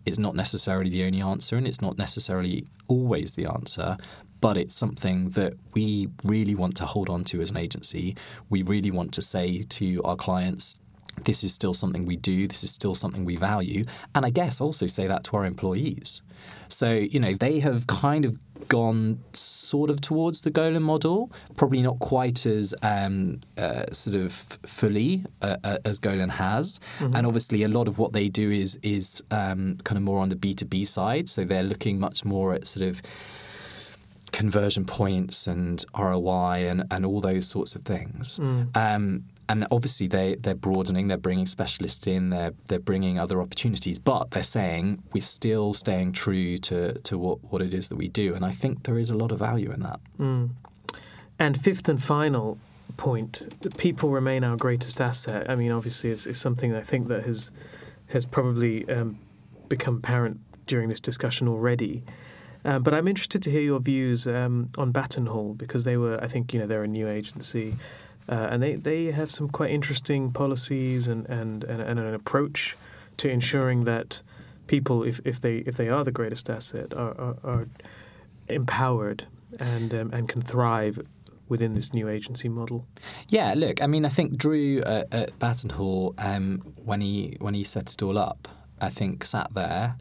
It's 0.05 0.19
not 0.19 0.35
necessarily 0.35 0.91
the 0.91 1.03
only 1.03 1.21
answer 1.21 1.55
and 1.55 1.65
it's 1.65 1.81
not 1.81 1.97
necessarily 1.97 2.67
always 2.87 3.33
the 3.33 3.47
answer, 3.47 3.97
but 4.41 4.57
it's 4.57 4.75
something 4.75 5.29
that 5.31 5.53
we 5.73 6.09
really 6.23 6.53
want 6.53 6.75
to 6.77 6.85
hold 6.85 7.09
on 7.09 7.23
to 7.23 7.41
as 7.41 7.49
an 7.49 7.57
agency. 7.57 8.15
We 8.49 8.61
really 8.61 8.91
want 8.91 9.11
to 9.13 9.23
say 9.23 9.63
to 9.63 10.03
our 10.03 10.15
clients, 10.15 10.75
this 11.23 11.43
is 11.43 11.53
still 11.53 11.73
something 11.73 12.05
we 12.05 12.15
do, 12.15 12.47
this 12.47 12.63
is 12.63 12.71
still 12.71 12.95
something 12.95 13.25
we 13.25 13.35
value. 13.35 13.85
And 14.15 14.25
I 14.25 14.29
guess 14.29 14.61
also 14.61 14.87
say 14.87 15.07
that 15.07 15.23
to 15.25 15.37
our 15.37 15.45
employees. 15.45 16.21
So, 16.67 16.91
you 16.91 17.19
know, 17.19 17.33
they 17.33 17.59
have 17.59 17.87
kind 17.87 18.25
of 18.25 18.37
gone 18.67 19.19
sort 19.33 19.89
of 19.89 20.01
towards 20.01 20.41
the 20.41 20.51
Golin 20.51 20.81
model, 20.81 21.31
probably 21.55 21.81
not 21.81 21.99
quite 21.99 22.45
as 22.45 22.73
um, 22.81 23.41
uh, 23.57 23.91
sort 23.91 24.15
of 24.15 24.33
fully 24.33 25.25
uh, 25.41 25.57
uh, 25.63 25.77
as 25.85 25.99
Golin 25.99 26.31
has. 26.31 26.79
Mm-hmm. 26.99 27.15
And 27.15 27.27
obviously, 27.27 27.63
a 27.63 27.67
lot 27.67 27.87
of 27.87 27.97
what 27.97 28.13
they 28.13 28.29
do 28.29 28.51
is 28.51 28.77
is 28.81 29.21
um, 29.31 29.77
kind 29.83 29.97
of 29.97 30.03
more 30.03 30.19
on 30.19 30.29
the 30.29 30.35
B 30.35 30.53
two 30.53 30.65
B 30.65 30.85
side. 30.85 31.29
So 31.29 31.43
they're 31.43 31.63
looking 31.63 31.99
much 31.99 32.25
more 32.25 32.53
at 32.53 32.67
sort 32.67 32.87
of 32.87 33.01
conversion 34.31 34.83
points 34.83 35.47
and 35.47 35.85
ROI 35.97 36.67
and, 36.67 36.83
and 36.89 37.05
all 37.05 37.21
those 37.21 37.47
sorts 37.47 37.75
of 37.75 37.83
things. 37.83 38.39
Mm. 38.39 38.75
Um, 38.75 39.23
and 39.49 39.67
obviously 39.71 40.07
they 40.07 40.35
they're 40.35 40.55
broadening, 40.55 41.07
they're 41.07 41.17
bringing 41.17 41.45
specialists 41.45 42.07
in, 42.07 42.29
they're 42.29 42.53
they're 42.67 42.79
bringing 42.79 43.19
other 43.19 43.41
opportunities, 43.41 43.99
but 43.99 44.31
they're 44.31 44.43
saying 44.43 45.03
we're 45.13 45.21
still 45.21 45.73
staying 45.73 46.13
true 46.13 46.57
to 46.59 46.93
to 46.99 47.17
what 47.17 47.43
what 47.51 47.61
it 47.61 47.73
is 47.73 47.89
that 47.89 47.95
we 47.95 48.07
do, 48.07 48.35
and 48.35 48.45
I 48.45 48.51
think 48.51 48.83
there 48.83 48.97
is 48.97 49.09
a 49.09 49.15
lot 49.15 49.31
of 49.31 49.39
value 49.39 49.71
in 49.71 49.81
that. 49.81 49.99
Mm. 50.19 50.49
And 51.39 51.59
fifth 51.59 51.89
and 51.89 52.01
final 52.01 52.57
point, 52.97 53.47
people 53.77 54.11
remain 54.11 54.43
our 54.43 54.55
greatest 54.55 55.01
asset. 55.01 55.49
I 55.49 55.55
mean, 55.55 55.71
obviously, 55.71 56.11
it's, 56.11 56.25
it's 56.25 56.39
something 56.39 56.75
I 56.75 56.81
think 56.81 57.07
that 57.07 57.23
has 57.23 57.51
has 58.07 58.25
probably 58.25 58.87
um, 58.89 59.19
become 59.67 59.97
apparent 59.97 60.39
during 60.67 60.89
this 60.89 60.99
discussion 60.99 61.47
already. 61.47 62.03
Um, 62.65 62.83
but 62.83 62.93
I'm 62.93 63.07
interested 63.07 63.41
to 63.43 63.51
hear 63.51 63.61
your 63.61 63.79
views 63.79 64.25
um, 64.25 64.69
on 64.77 64.91
Battenhall 64.91 65.53
because 65.53 65.83
they 65.83 65.97
were, 65.97 66.17
I 66.23 66.27
think, 66.27 66.53
you 66.53 66.59
know, 66.59 66.67
they're 66.67 66.83
a 66.83 66.87
new 66.87 67.09
agency. 67.09 67.75
Uh, 68.29 68.47
and 68.51 68.63
they, 68.63 68.75
they 68.75 69.05
have 69.05 69.29
some 69.29 69.49
quite 69.49 69.71
interesting 69.71 70.31
policies 70.31 71.07
and, 71.07 71.27
and, 71.27 71.63
and, 71.63 71.81
and, 71.81 71.99
an 71.99 72.13
approach 72.13 72.77
to 73.17 73.29
ensuring 73.29 73.83
that 73.83 74.21
people, 74.67 75.03
if, 75.03 75.19
if 75.25 75.41
they 75.41 75.57
if 75.57 75.75
they 75.75 75.89
are 75.89 76.03
the 76.03 76.11
greatest 76.11 76.49
asset, 76.49 76.93
are, 76.93 77.19
are, 77.19 77.35
are 77.43 77.67
empowered 78.47 79.27
and 79.59 79.93
um, 79.93 80.11
and 80.13 80.29
can 80.29 80.41
thrive 80.41 80.99
within 81.49 81.73
this 81.73 81.93
new 81.93 82.07
agency 82.07 82.47
model. 82.47 82.87
Yeah, 83.27 83.53
look, 83.55 83.81
I 83.81 83.87
mean, 83.87 84.05
I 84.05 84.09
think 84.09 84.37
Drew 84.37 84.81
at 84.81 85.37
Battenhall, 85.37 86.15
um, 86.17 86.59
when 86.83 87.01
he 87.01 87.35
when 87.39 87.53
he 87.53 87.63
set 87.63 87.93
it 87.93 88.01
all 88.01 88.17
up, 88.17 88.47
I 88.79 88.89
think 88.89 89.25
sat 89.25 89.53
there 89.53 89.97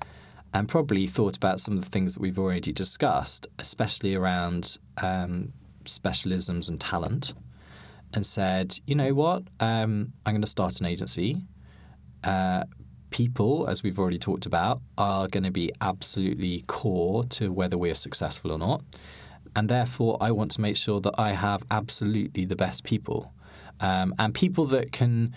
and 0.54 0.68
probably 0.68 1.06
thought 1.06 1.37
about 1.37 1.61
some 1.61 1.76
of 1.76 1.85
the 1.85 1.90
things 1.90 2.14
that 2.14 2.20
we've 2.20 2.38
already 2.38 2.72
discussed, 2.72 3.46
especially 3.58 4.14
around 4.14 4.78
um, 5.02 5.52
specialisms 5.85 6.68
and 6.68 6.80
talent 6.80 7.35
and 8.14 8.27
said, 8.27 8.79
you 8.87 8.94
know 8.94 9.14
what, 9.14 9.44
um, 9.61 10.12
I'm 10.25 10.35
going 10.35 10.42
to 10.42 10.46
start 10.46 10.81
an 10.81 10.87
agency. 10.87 11.42
Uh, 12.22 12.64
people, 13.11 13.66
as 13.68 13.83
we've 13.83 13.98
already 13.98 14.18
talked 14.18 14.46
about, 14.46 14.81
are 14.96 15.29
going 15.29 15.44
to 15.44 15.51
be 15.51 15.72
absolutely 15.81 16.64
core 16.66 17.25
to 17.25 17.53
whether 17.53 17.77
we 17.77 17.90
are 17.90 17.94
successful 17.94 18.53
or 18.53 18.59
not. 18.59 18.83
And 19.55 19.68
therefore, 19.68 20.16
I 20.20 20.31
want 20.31 20.51
to 20.53 20.61
make 20.61 20.77
sure 20.77 21.01
that 21.01 21.14
I 21.18 21.33
have 21.33 21.62
absolutely 21.70 22.44
the 22.44 22.57
best 22.57 22.85
people 22.85 23.33
um, 23.81 24.14
and 24.18 24.35
people 24.35 24.64
that 24.66 24.92
can 24.92 25.35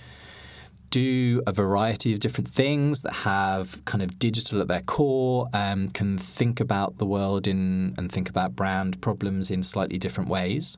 do 0.95 1.41
a 1.45 1.51
variety 1.51 2.13
of 2.13 2.21
different 2.21 2.47
things 2.47 3.01
that 3.01 3.13
have 3.13 3.83
kind 3.83 4.01
of 4.01 4.17
digital 4.17 4.61
at 4.61 4.69
their 4.69 4.81
core, 4.81 5.49
um, 5.53 5.89
can 5.89 6.17
think 6.17 6.61
about 6.61 6.99
the 6.99 7.05
world 7.05 7.47
in 7.47 7.93
and 7.97 8.09
think 8.09 8.29
about 8.29 8.55
brand 8.55 9.01
problems 9.01 9.51
in 9.51 9.61
slightly 9.61 9.97
different 9.97 10.29
ways. 10.29 10.77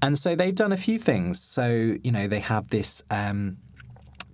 And 0.00 0.18
so 0.18 0.34
they've 0.34 0.60
done 0.64 0.72
a 0.72 0.76
few 0.76 0.98
things. 0.98 1.40
So, 1.40 1.96
you 2.02 2.10
know, 2.10 2.26
they 2.26 2.40
have 2.40 2.68
this 2.68 3.04
um, 3.08 3.58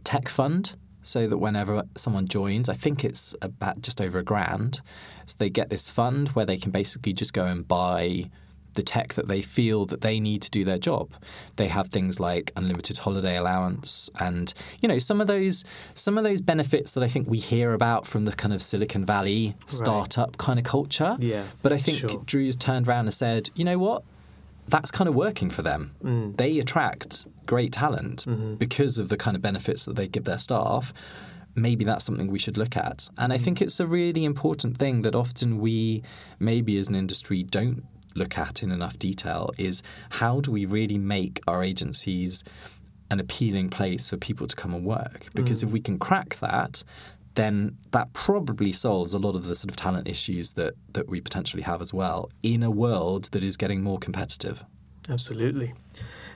tech 0.03 0.31
fund 0.31 0.77
so 1.03 1.27
that 1.27 1.37
whenever 1.37 1.83
someone 1.95 2.27
joins, 2.27 2.71
I 2.71 2.75
think 2.75 3.05
it's 3.05 3.35
about 3.43 3.83
just 3.83 4.01
over 4.01 4.19
a 4.19 4.25
grand, 4.25 4.81
so 5.27 5.37
they 5.39 5.51
get 5.51 5.69
this 5.69 5.91
fund 5.91 6.29
where 6.29 6.47
they 6.47 6.57
can 6.57 6.71
basically 6.71 7.13
just 7.13 7.35
go 7.35 7.45
and 7.45 7.69
buy 7.69 8.31
the 8.79 8.83
tech 8.85 9.15
that 9.15 9.27
they 9.27 9.43
feel 9.43 9.85
that 9.87 10.03
they 10.03 10.21
need 10.21 10.41
to 10.41 10.51
do 10.51 10.65
their 10.65 10.79
job. 10.79 11.11
They 11.57 11.67
have 11.67 11.89
things 11.89 12.21
like 12.21 12.53
unlimited 12.55 12.99
holiday 12.99 13.37
allowance 13.37 14.09
and 14.21 14.55
you 14.81 14.89
know 14.89 14.99
some 14.99 15.21
of 15.21 15.27
those 15.27 15.65
some 15.95 16.17
of 16.17 16.23
those 16.23 16.41
benefits 16.41 16.93
that 16.93 17.03
I 17.03 17.09
think 17.09 17.29
we 17.29 17.39
hear 17.39 17.73
about 17.73 18.07
from 18.07 18.25
the 18.25 18.33
kind 18.33 18.55
of 18.55 18.63
Silicon 18.63 19.05
Valley 19.05 19.57
startup 19.67 20.29
right. 20.29 20.39
kind 20.39 20.59
of 20.61 20.65
culture. 20.65 21.17
Yeah. 21.19 21.43
But 21.61 21.73
I 21.73 21.79
think 21.79 21.99
sure. 21.99 22.23
Drew's 22.25 22.57
turned 22.57 22.87
around 22.87 23.07
and 23.07 23.13
said, 23.13 23.51
"You 23.57 23.65
know 23.65 23.79
what? 23.79 24.05
That's 24.69 24.93
kind 24.93 25.09
of 25.09 25.17
working 25.17 25.51
for 25.51 25.63
them. 25.63 25.97
Mm. 26.05 26.37
They 26.37 26.61
attract 26.61 27.27
great 27.47 27.73
talent 27.73 28.27
mm-hmm. 28.29 28.55
because 28.55 28.99
of 28.99 29.09
the 29.09 29.17
kind 29.17 29.35
of 29.35 29.43
benefits 29.43 29.85
that 29.87 29.97
they 29.97 30.07
give 30.07 30.25
their 30.25 30.39
staff." 30.39 30.93
maybe 31.55 31.85
that's 31.85 32.05
something 32.05 32.29
we 32.29 32.39
should 32.39 32.57
look 32.57 32.77
at. 32.77 33.09
And 33.19 33.33
I 33.33 33.37
mm. 33.39 33.41
think 33.41 33.61
it's 33.61 33.81
a 33.81 33.87
really 33.87 34.25
important 34.25 34.77
thing 34.77 35.03
that 35.03 35.17
often 35.17 35.59
we, 35.59 36.05
maybe 36.39 36.79
as 36.79 36.87
an 36.87 36.95
industry, 36.95 37.43
don't 37.43 37.83
look 38.19 38.37
at 38.37 38.63
in 38.63 38.71
enough 38.71 38.99
detail 38.99 39.51
is 39.57 39.83
how 40.11 40.41
do 40.41 40.51
we 40.51 40.67
really 40.67 40.99
make 40.99 41.41
our 41.47 41.63
agencies 41.63 42.45
an 43.11 43.21
appealing 43.21 43.71
place 43.71 44.11
for 44.11 44.17
people 44.17 44.47
to 44.47 44.55
come 44.55 44.75
and 44.75 44.85
work? 44.85 45.29
Because 45.35 45.61
mm. 45.63 45.69
if 45.69 45.71
we 45.71 45.81
can 45.81 45.99
crack 45.99 46.37
that, 46.37 46.85
then 47.35 47.77
that 47.93 48.13
probably 48.13 48.73
solves 48.73 49.15
a 49.15 49.19
lot 49.19 49.35
of 49.35 49.45
the 49.45 49.55
sort 49.55 49.71
of 49.71 49.77
talent 49.77 50.09
issues 50.09 50.55
that, 50.55 50.75
that 50.93 51.09
we 51.09 51.21
potentially 51.21 51.63
have 51.63 51.81
as 51.81 51.95
well 51.95 52.31
in 52.43 52.63
a 52.63 52.71
world 52.71 53.25
that 53.31 53.45
is 53.45 53.57
getting 53.57 53.83
more 53.83 53.99
competitive. 53.99 54.65
Absolutely. 55.09 55.73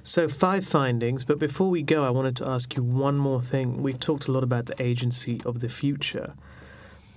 So, 0.04 0.28
five 0.28 0.64
findings, 0.64 1.24
but 1.24 1.38
before 1.38 1.70
we 1.70 1.82
go, 1.82 2.04
I 2.04 2.10
wanted 2.10 2.36
to 2.36 2.48
ask 2.48 2.76
you 2.76 2.82
one 2.82 3.18
more 3.18 3.40
thing. 3.40 3.82
We've 3.82 4.00
talked 4.00 4.26
a 4.26 4.32
lot 4.32 4.42
about 4.42 4.66
the 4.66 4.80
agency 4.82 5.40
of 5.44 5.60
the 5.60 5.68
future, 5.68 6.34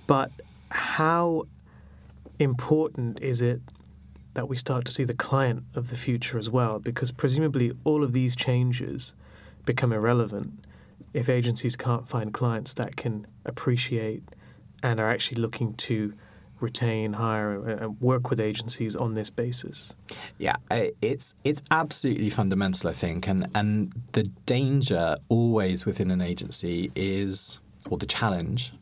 but 0.06 0.30
how 0.70 1.46
important 2.38 3.20
is 3.20 3.40
it 3.40 3.60
that 4.36 4.48
we 4.48 4.56
start 4.56 4.84
to 4.84 4.92
see 4.92 5.02
the 5.02 5.14
client 5.14 5.64
of 5.74 5.88
the 5.88 5.96
future 5.96 6.38
as 6.38 6.48
well, 6.48 6.78
because 6.78 7.10
presumably 7.10 7.72
all 7.84 8.04
of 8.04 8.12
these 8.12 8.36
changes 8.36 9.14
become 9.64 9.92
irrelevant 9.92 10.52
if 11.14 11.28
agencies 11.28 11.74
can't 11.74 12.06
find 12.06 12.34
clients 12.34 12.74
that 12.74 12.96
can 12.96 13.26
appreciate 13.46 14.22
and 14.82 15.00
are 15.00 15.10
actually 15.10 15.40
looking 15.40 15.72
to 15.74 16.12
retain, 16.60 17.14
hire, 17.14 17.66
and 17.66 17.98
work 18.00 18.28
with 18.28 18.38
agencies 18.38 18.94
on 18.94 19.14
this 19.14 19.30
basis. 19.30 19.96
Yeah, 20.36 20.56
it's 21.00 21.34
it's 21.42 21.62
absolutely 21.70 22.30
fundamental, 22.30 22.90
I 22.90 22.92
think, 22.92 23.26
and 23.26 23.46
and 23.54 23.92
the 24.12 24.24
danger 24.44 25.16
always 25.30 25.86
within 25.86 26.10
an 26.10 26.20
agency 26.20 26.90
is, 26.94 27.58
or 27.88 27.96
the 27.96 28.06
challenge, 28.06 28.72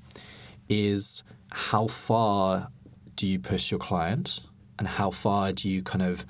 is 0.68 1.22
how 1.52 1.86
far 1.86 2.68
do 3.14 3.26
you 3.28 3.38
push 3.38 3.70
your 3.70 3.78
client 3.78 4.40
and 4.78 4.88
how 4.88 5.10
far 5.10 5.52
do 5.52 5.68
you 5.68 5.82
kind 5.82 6.02
of 6.02 6.26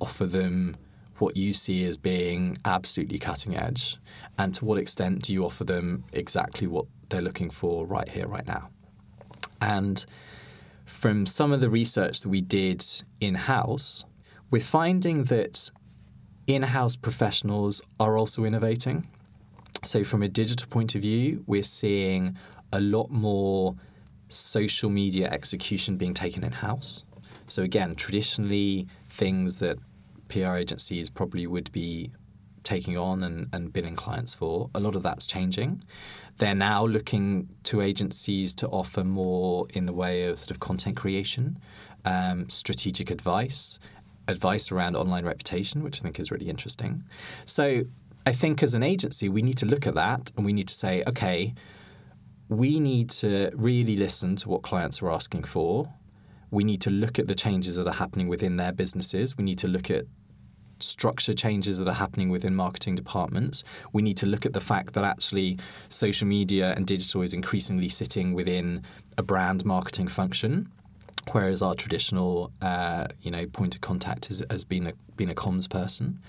offer 0.00 0.26
them 0.26 0.76
what 1.18 1.36
you 1.36 1.52
see 1.52 1.86
as 1.86 1.96
being 1.96 2.58
absolutely 2.64 3.18
cutting 3.18 3.56
edge 3.56 3.98
and 4.38 4.52
to 4.54 4.64
what 4.64 4.78
extent 4.78 5.22
do 5.22 5.32
you 5.32 5.44
offer 5.44 5.64
them 5.64 6.04
exactly 6.12 6.66
what 6.66 6.84
they're 7.08 7.22
looking 7.22 7.48
for 7.48 7.86
right 7.86 8.08
here 8.10 8.26
right 8.26 8.46
now 8.46 8.68
and 9.62 10.04
from 10.84 11.24
some 11.24 11.52
of 11.52 11.60
the 11.60 11.70
research 11.70 12.20
that 12.20 12.28
we 12.28 12.42
did 12.42 12.84
in 13.20 13.34
house 13.34 14.04
we're 14.50 14.60
finding 14.60 15.24
that 15.24 15.70
in 16.46 16.62
house 16.62 16.96
professionals 16.96 17.82
are 17.98 18.16
also 18.16 18.44
innovating. 18.44 19.06
So, 19.82 20.04
from 20.04 20.22
a 20.22 20.28
digital 20.28 20.68
point 20.68 20.94
of 20.94 21.02
view, 21.02 21.44
we're 21.46 21.62
seeing 21.62 22.36
a 22.72 22.80
lot 22.80 23.10
more 23.10 23.76
social 24.28 24.90
media 24.90 25.28
execution 25.30 25.96
being 25.96 26.14
taken 26.14 26.44
in 26.44 26.52
house. 26.52 27.04
So, 27.50 27.62
again, 27.62 27.94
traditionally, 27.94 28.86
things 29.08 29.58
that 29.58 29.78
PR 30.28 30.56
agencies 30.56 31.08
probably 31.08 31.46
would 31.46 31.70
be 31.72 32.10
taking 32.66 32.98
on 32.98 33.22
and, 33.22 33.48
and 33.52 33.72
billing 33.72 33.94
clients 33.94 34.34
for, 34.34 34.68
a 34.74 34.80
lot 34.80 34.96
of 34.96 35.02
that's 35.02 35.26
changing. 35.26 35.82
They're 36.38 36.54
now 36.54 36.84
looking 36.84 37.48
to 37.64 37.80
agencies 37.80 38.54
to 38.56 38.68
offer 38.68 39.04
more 39.04 39.66
in 39.70 39.86
the 39.86 39.92
way 39.92 40.24
of 40.24 40.38
sort 40.38 40.50
of 40.50 40.60
content 40.60 40.96
creation, 40.96 41.58
um, 42.04 42.48
strategic 42.50 43.10
advice, 43.10 43.78
advice 44.28 44.72
around 44.72 44.96
online 44.96 45.24
reputation, 45.24 45.82
which 45.82 46.00
I 46.00 46.02
think 46.02 46.18
is 46.18 46.30
really 46.30 46.48
interesting. 46.48 47.04
So 47.44 47.84
I 48.26 48.32
think 48.32 48.62
as 48.62 48.74
an 48.74 48.82
agency, 48.82 49.28
we 49.28 49.42
need 49.42 49.56
to 49.58 49.66
look 49.66 49.86
at 49.86 49.94
that 49.94 50.32
and 50.36 50.44
we 50.44 50.52
need 50.52 50.68
to 50.68 50.74
say, 50.74 51.04
okay, 51.06 51.54
we 52.48 52.80
need 52.80 53.10
to 53.10 53.50
really 53.54 53.96
listen 53.96 54.36
to 54.36 54.48
what 54.48 54.62
clients 54.62 55.00
are 55.02 55.10
asking 55.10 55.44
for. 55.44 55.92
We 56.50 56.64
need 56.64 56.80
to 56.82 56.90
look 56.90 57.18
at 57.18 57.28
the 57.28 57.34
changes 57.34 57.76
that 57.76 57.86
are 57.86 57.94
happening 57.94 58.28
within 58.28 58.56
their 58.56 58.72
businesses. 58.72 59.36
We 59.36 59.44
need 59.44 59.58
to 59.58 59.68
look 59.68 59.90
at 59.90 60.04
structure 60.78 61.32
changes 61.32 61.78
that 61.78 61.88
are 61.88 61.94
happening 61.94 62.28
within 62.28 62.54
marketing 62.54 62.96
departments. 62.96 63.64
We 63.92 64.02
need 64.02 64.16
to 64.18 64.26
look 64.26 64.44
at 64.46 64.52
the 64.52 64.60
fact 64.60 64.92
that 64.94 65.04
actually 65.04 65.58
social 65.88 66.26
media 66.26 66.74
and 66.76 66.86
digital 66.86 67.22
is 67.22 67.34
increasingly 67.34 67.88
sitting 67.88 68.34
within 68.34 68.82
a 69.16 69.22
brand 69.22 69.64
marketing 69.64 70.08
function. 70.08 70.70
Whereas 71.32 71.60
our 71.60 71.74
traditional, 71.74 72.52
uh, 72.62 73.08
you 73.20 73.32
know, 73.32 73.46
point 73.46 73.74
of 73.74 73.80
contact 73.80 74.26
has, 74.26 74.44
has 74.48 74.64
been 74.64 74.86
a 74.86 74.92
been 75.16 75.30
a 75.30 75.34
comms 75.34 75.68
person, 75.68 76.20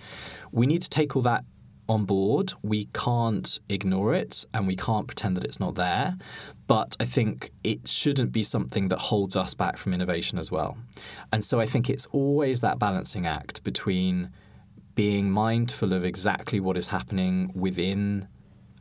we 0.52 0.66
need 0.66 0.82
to 0.82 0.90
take 0.90 1.16
all 1.16 1.22
that 1.22 1.46
on 1.90 2.06
board. 2.06 2.54
We 2.64 2.86
can't 2.94 3.60
ignore 3.70 4.14
it 4.14 4.46
and 4.54 4.68
we 4.68 4.76
can't 4.76 5.08
pretend 5.08 5.38
that 5.38 5.44
it's 5.44 5.60
not 5.60 5.76
there. 5.76 6.18
But 6.68 6.98
I 7.00 7.06
think 7.06 7.52
it 7.64 7.88
shouldn't 7.88 8.32
be 8.32 8.44
something 8.44 8.90
that 8.90 9.00
holds 9.00 9.36
us 9.36 9.54
back 9.54 9.78
from 9.78 9.94
innovation 9.94 10.38
as 10.38 10.52
well. 10.52 10.78
And 11.32 11.44
so 11.44 11.60
I 11.60 11.66
think 11.66 11.90
it's 11.90 12.06
always 12.08 12.62
that 12.62 12.80
balancing 12.80 13.26
act 13.26 13.64
between 13.64 14.32
being 14.96 15.30
mindful 15.30 15.94
of 15.94 16.04
exactly 16.04 16.60
what 16.60 16.78
is 16.78 16.88
happening 16.88 17.52
within 17.56 18.28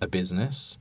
a 0.01 0.09
business 0.09 0.79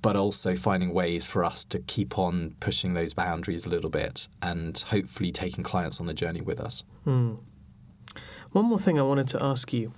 but 0.00 0.16
also 0.16 0.54
finding 0.54 0.92
ways 0.92 1.26
for 1.26 1.44
us 1.44 1.64
to 1.64 1.78
keep 1.80 2.18
on 2.18 2.54
pushing 2.60 2.94
those 2.94 3.14
boundaries 3.14 3.66
a 3.66 3.68
little 3.68 3.90
bit 3.90 4.28
and 4.40 4.78
hopefully 4.88 5.32
taking 5.32 5.64
clients 5.64 6.00
on 6.00 6.06
the 6.06 6.14
journey 6.14 6.40
with 6.40 6.60
us. 6.60 6.84
Hmm. 7.04 7.34
One 8.52 8.64
more 8.66 8.78
thing 8.78 8.98
I 8.98 9.02
wanted 9.02 9.28
to 9.28 9.42
ask 9.42 9.72
you. 9.72 9.92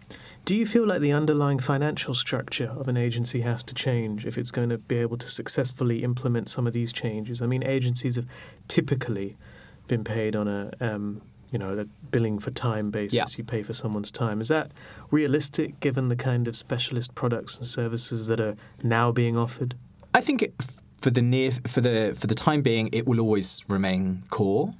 Do 0.44 0.57
you 0.57 0.66
feel 0.66 0.87
like 0.87 1.00
the 1.00 1.12
underlying 1.12 1.59
financial 1.59 2.14
structure 2.14 2.74
of 2.76 2.88
an 2.88 2.96
agency 2.96 3.42
has 3.42 3.62
to 3.64 3.74
change 3.74 4.26
if 4.26 4.37
it's 4.37 4.50
going 4.50 4.70
to 4.70 4.79
be 4.79 4.96
able 4.96 5.16
to 5.18 5.29
successfully 5.29 6.03
implement 6.03 6.48
some 6.48 6.66
of 6.66 6.72
these 6.72 6.92
changes? 6.92 7.40
I 7.40 7.46
mean, 7.46 7.62
agencies 7.62 8.16
have 8.16 8.26
typically 8.66 9.37
been 9.87 10.03
paid 10.03 10.35
on 10.35 10.48
a 10.48 10.72
um, 10.81 11.22
you 11.50 11.59
know, 11.59 11.74
the 11.74 11.88
billing 12.11 12.38
for 12.38 12.50
time 12.50 12.90
basis. 12.90 13.14
Yeah. 13.14 13.24
You 13.37 13.44
pay 13.44 13.62
for 13.62 13.72
someone's 13.72 14.11
time. 14.11 14.40
Is 14.40 14.48
that 14.48 14.70
realistic 15.11 15.81
given 15.81 16.09
the 16.09 16.16
kind 16.16 16.46
of 16.46 16.57
specialist 16.57 17.14
products 17.14 17.59
and 17.59 17.66
services 17.66 18.26
that 18.29 18.40
are 18.40 18.57
now 18.83 19.11
being 19.12 19.37
offered? 19.37 19.74
I 20.14 20.20
think 20.20 20.42
it, 20.42 20.55
for 20.98 21.11
the 21.11 21.22
near 21.22 21.50
for 21.66 21.81
the 21.81 22.16
for 22.18 22.26
the 22.26 22.35
time 22.35 22.62
being, 22.62 22.88
it 22.92 23.07
will 23.07 23.20
always 23.20 23.64
remain 23.68 24.22
core. 24.31 24.74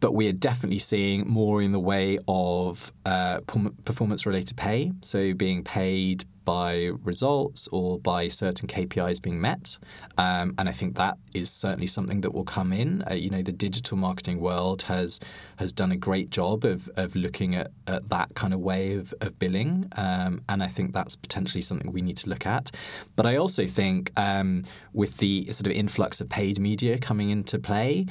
But 0.00 0.12
we 0.12 0.28
are 0.28 0.32
definitely 0.32 0.78
seeing 0.78 1.28
more 1.28 1.62
in 1.62 1.72
the 1.72 1.80
way 1.80 2.18
of 2.26 2.92
uh, 3.04 3.40
performance 3.84 4.26
related 4.26 4.56
pay. 4.56 4.92
So 5.02 5.34
being 5.34 5.62
paid 5.64 6.24
by 6.44 6.90
results 7.04 7.68
or 7.70 7.98
by 7.98 8.28
certain 8.28 8.66
KPIs 8.66 9.22
being 9.22 9.40
met. 9.40 9.78
Um, 10.18 10.54
and 10.58 10.68
I 10.68 10.72
think 10.72 10.96
that 10.96 11.16
is 11.34 11.50
certainly 11.50 11.86
something 11.86 12.22
that 12.22 12.32
will 12.32 12.44
come 12.44 12.72
in. 12.72 13.04
Uh, 13.08 13.14
you 13.14 13.30
know, 13.30 13.42
the 13.42 13.52
digital 13.52 13.96
marketing 13.96 14.40
world 14.40 14.82
has 14.82 15.20
has 15.56 15.72
done 15.72 15.92
a 15.92 15.96
great 15.96 16.30
job 16.30 16.64
of, 16.64 16.90
of 16.96 17.14
looking 17.14 17.54
at, 17.54 17.70
at 17.86 18.08
that 18.08 18.34
kind 18.34 18.52
of 18.52 18.60
way 18.60 18.94
of, 18.94 19.14
of 19.20 19.38
billing. 19.38 19.86
Um, 19.96 20.42
and 20.48 20.62
I 20.62 20.66
think 20.66 20.92
that's 20.92 21.14
potentially 21.14 21.62
something 21.62 21.92
we 21.92 22.02
need 22.02 22.16
to 22.18 22.28
look 22.28 22.46
at. 22.46 22.70
But 23.16 23.26
I 23.26 23.36
also 23.36 23.66
think 23.66 24.10
um, 24.16 24.64
with 24.92 25.18
the 25.18 25.52
sort 25.52 25.66
of 25.66 25.72
influx 25.72 26.20
of 26.20 26.28
paid 26.28 26.58
media 26.58 26.98
coming 26.98 27.30
into 27.30 27.58
play, 27.58 28.06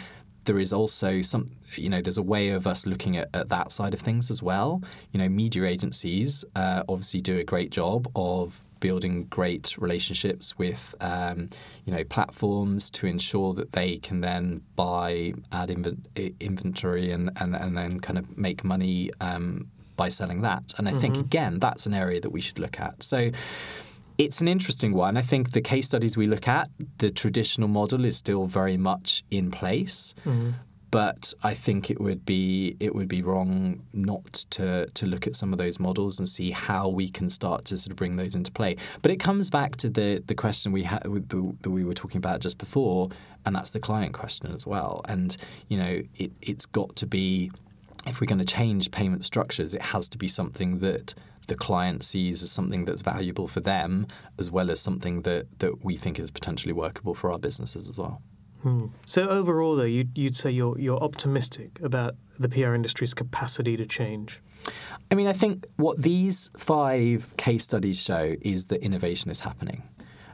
there 0.49 0.57
is 0.57 0.73
also 0.73 1.21
some, 1.21 1.45
you 1.75 1.89
know, 1.89 2.01
there's 2.01 2.17
a 2.17 2.23
way 2.23 2.49
of 2.49 2.65
us 2.65 2.87
looking 2.87 3.15
at, 3.17 3.29
at 3.35 3.49
that 3.49 3.71
side 3.71 3.93
of 3.93 3.99
things 3.99 4.31
as 4.31 4.41
well. 4.41 4.81
You 5.11 5.19
know, 5.19 5.29
media 5.29 5.65
agencies 5.65 6.43
uh, 6.55 6.81
obviously 6.89 7.19
do 7.19 7.37
a 7.37 7.43
great 7.43 7.69
job 7.69 8.09
of 8.15 8.59
building 8.79 9.25
great 9.25 9.77
relationships 9.77 10.57
with 10.57 10.95
um, 11.01 11.49
you 11.85 11.93
know 11.93 12.03
platforms 12.05 12.89
to 12.89 13.05
ensure 13.05 13.53
that 13.53 13.73
they 13.73 13.97
can 13.97 14.21
then 14.21 14.61
buy 14.75 15.33
ad 15.51 15.69
inventory 15.69 17.11
and, 17.11 17.29
and 17.35 17.55
and 17.55 17.77
then 17.77 17.99
kind 17.99 18.17
of 18.17 18.35
make 18.35 18.63
money 18.63 19.11
um, 19.21 19.69
by 19.97 20.07
selling 20.07 20.41
that. 20.41 20.73
And 20.79 20.87
I 20.87 20.91
mm-hmm. 20.91 20.99
think 20.99 21.17
again 21.17 21.59
that's 21.59 21.85
an 21.85 21.93
area 21.93 22.19
that 22.21 22.31
we 22.31 22.41
should 22.41 22.57
look 22.57 22.79
at. 22.79 23.03
So 23.03 23.29
it's 24.19 24.41
an 24.41 24.49
interesting 24.49 24.93
one. 24.93 25.15
I 25.15 25.21
think 25.21 25.51
the 25.51 25.61
case 25.61 25.87
studies 25.87 26.17
we 26.17 26.27
look 26.27 26.47
at, 26.47 26.69
the 26.97 27.09
traditional 27.09 27.69
model 27.69 28.03
is 28.03 28.17
still 28.17 28.45
very 28.45 28.75
much 28.75 29.23
in 29.31 29.49
place. 29.49 30.13
Mm-hmm. 30.25 30.51
But 30.91 31.33
I 31.43 31.53
think 31.53 31.91
it 31.91 32.01
would 32.01 32.25
be 32.25 32.75
it 32.79 32.95
would 32.95 33.07
be 33.07 33.21
wrong 33.21 33.83
not 33.93 34.33
to 34.49 34.87
to 34.87 35.05
look 35.05 35.27
at 35.27 35.35
some 35.35 35.53
of 35.53 35.59
those 35.59 35.79
models 35.79 36.17
and 36.17 36.27
see 36.27 36.49
how 36.49 36.89
we 36.89 37.09
can 37.09 37.29
start 37.29 37.65
to 37.65 37.77
sort 37.77 37.91
of 37.91 37.95
bring 37.95 38.15
those 38.15 38.33
into 38.33 38.51
play. 38.51 38.75
But 39.03 39.11
it 39.11 39.19
comes 39.19 39.51
back 39.51 39.75
to 39.77 39.89
the 39.89 40.23
the 40.25 40.33
question 40.33 40.71
we 40.71 40.83
had 40.83 41.03
that 41.03 41.69
we 41.69 41.85
were 41.85 41.93
talking 41.93 42.17
about 42.17 42.39
just 42.41 42.57
before, 42.57 43.09
and 43.45 43.55
that's 43.55 43.69
the 43.69 43.79
client 43.79 44.13
question 44.13 44.51
as 44.51 44.65
well. 44.65 45.01
And 45.07 45.37
you 45.67 45.77
know, 45.77 46.01
it 46.15 46.31
it's 46.41 46.65
got 46.65 46.95
to 46.95 47.05
be 47.05 47.51
if 48.07 48.19
we're 48.19 48.27
going 48.27 48.39
to 48.39 48.45
change 48.45 48.89
payment 48.89 49.23
structures, 49.23 49.75
it 49.75 49.83
has 49.83 50.09
to 50.09 50.17
be 50.17 50.27
something 50.27 50.79
that 50.79 51.13
the 51.49 51.55
client 51.55 52.03
sees 52.03 52.41
as 52.41 52.51
something 52.51 52.85
that's 52.85 53.01
valuable 53.01 53.47
for 53.47 53.59
them, 53.59 54.07
as 54.37 54.49
well 54.49 54.71
as 54.71 54.79
something 54.79 55.23
that, 55.23 55.59
that 55.59 55.83
we 55.83 55.97
think 55.97 56.17
is 56.17 56.31
potentially 56.31 56.73
workable 56.73 57.13
for 57.13 57.31
our 57.31 57.39
businesses 57.39 57.87
as 57.87 57.99
well. 57.99 58.21
Hmm. 58.61 58.87
So 59.05 59.27
overall, 59.27 59.75
though, 59.75 59.83
you'd, 59.83 60.17
you'd 60.17 60.35
say 60.35 60.51
you're 60.51 60.77
you're 60.77 61.01
optimistic 61.01 61.79
about 61.81 62.15
the 62.37 62.49
PR 62.49 62.73
industry's 62.73 63.13
capacity 63.13 63.77
to 63.77 63.85
change. 63.85 64.41
I 65.09 65.15
mean, 65.15 65.27
I 65.27 65.33
think 65.33 65.65
what 65.77 66.01
these 66.01 66.49
five 66.57 67.33
case 67.37 67.63
studies 67.63 68.01
show 68.01 68.35
is 68.41 68.67
that 68.67 68.83
innovation 68.83 69.31
is 69.31 69.39
happening. 69.41 69.83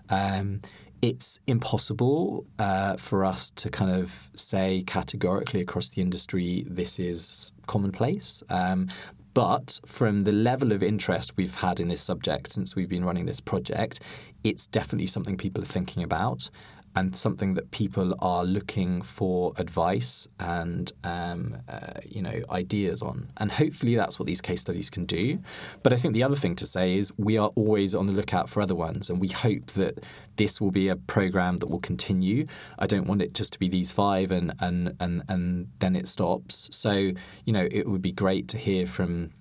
Um, 0.09 0.61
it's 1.01 1.39
impossible 1.45 2.45
uh, 2.57 2.95
for 2.97 3.25
us 3.25 3.51
to 3.51 3.69
kind 3.69 3.91
of 3.91 4.31
say 4.33 4.83
categorically 4.87 5.61
across 5.61 5.89
the 5.91 6.01
industry 6.01 6.65
this 6.67 6.97
is 6.97 7.53
commonplace. 7.67 8.41
Um, 8.49 8.87
but 9.35 9.81
from 9.85 10.21
the 10.21 10.31
level 10.31 10.71
of 10.71 10.81
interest 10.81 11.35
we've 11.35 11.55
had 11.55 11.81
in 11.81 11.89
this 11.89 12.01
subject 12.01 12.51
since 12.51 12.73
we've 12.73 12.89
been 12.89 13.03
running 13.03 13.25
this 13.25 13.41
project, 13.41 13.99
it's 14.45 14.65
definitely 14.65 15.05
something 15.05 15.35
people 15.37 15.61
are 15.61 15.67
thinking 15.67 16.01
about 16.01 16.49
and 16.95 17.15
something 17.15 17.55
that 17.55 17.71
people 17.71 18.15
are 18.19 18.45
looking 18.45 19.01
for 19.01 19.53
advice 19.57 20.27
and 20.39 20.91
um, 21.03 21.57
uh, 21.67 21.99
you 22.05 22.21
know 22.21 22.41
ideas 22.49 23.01
on. 23.01 23.29
And 23.37 23.51
hopefully 23.51 23.95
that's 23.95 24.17
what 24.17 24.25
these 24.25 24.41
case 24.41 24.61
studies 24.61 24.89
can 24.89 25.05
do. 25.05 25.39
But 25.83 25.93
I 25.93 25.97
think 25.97 26.13
the 26.13 26.23
other 26.23 26.35
thing 26.35 26.55
to 26.57 26.65
say 26.65 26.97
is 26.97 27.11
we 27.17 27.37
are 27.37 27.51
always 27.55 27.93
on 27.93 28.07
the 28.07 28.13
lookout 28.13 28.49
for 28.49 28.61
other 28.61 28.75
ones, 28.75 29.09
and 29.09 29.19
we 29.19 29.27
hope 29.27 29.67
that 29.71 30.03
this 30.37 30.61
will 30.61 30.71
be 30.71 30.87
a 30.87 30.95
program 30.95 31.57
that 31.57 31.67
will 31.67 31.79
continue. 31.79 32.45
I 32.79 32.87
don't 32.87 33.07
want 33.07 33.21
it 33.21 33.33
just 33.33 33.53
to 33.53 33.59
be 33.59 33.67
these 33.67 33.91
five 33.91 34.31
and 34.31 34.53
and 34.59 34.95
and 34.99 35.23
and 35.27 35.67
then 35.79 35.95
it 35.95 36.07
stops. 36.07 36.69
So 36.71 36.91
you 36.93 37.53
know 37.53 37.67
it 37.71 37.87
would 37.87 38.01
be 38.01 38.11
great 38.11 38.47
to 38.49 38.57
hear 38.57 38.87
from 38.87 39.31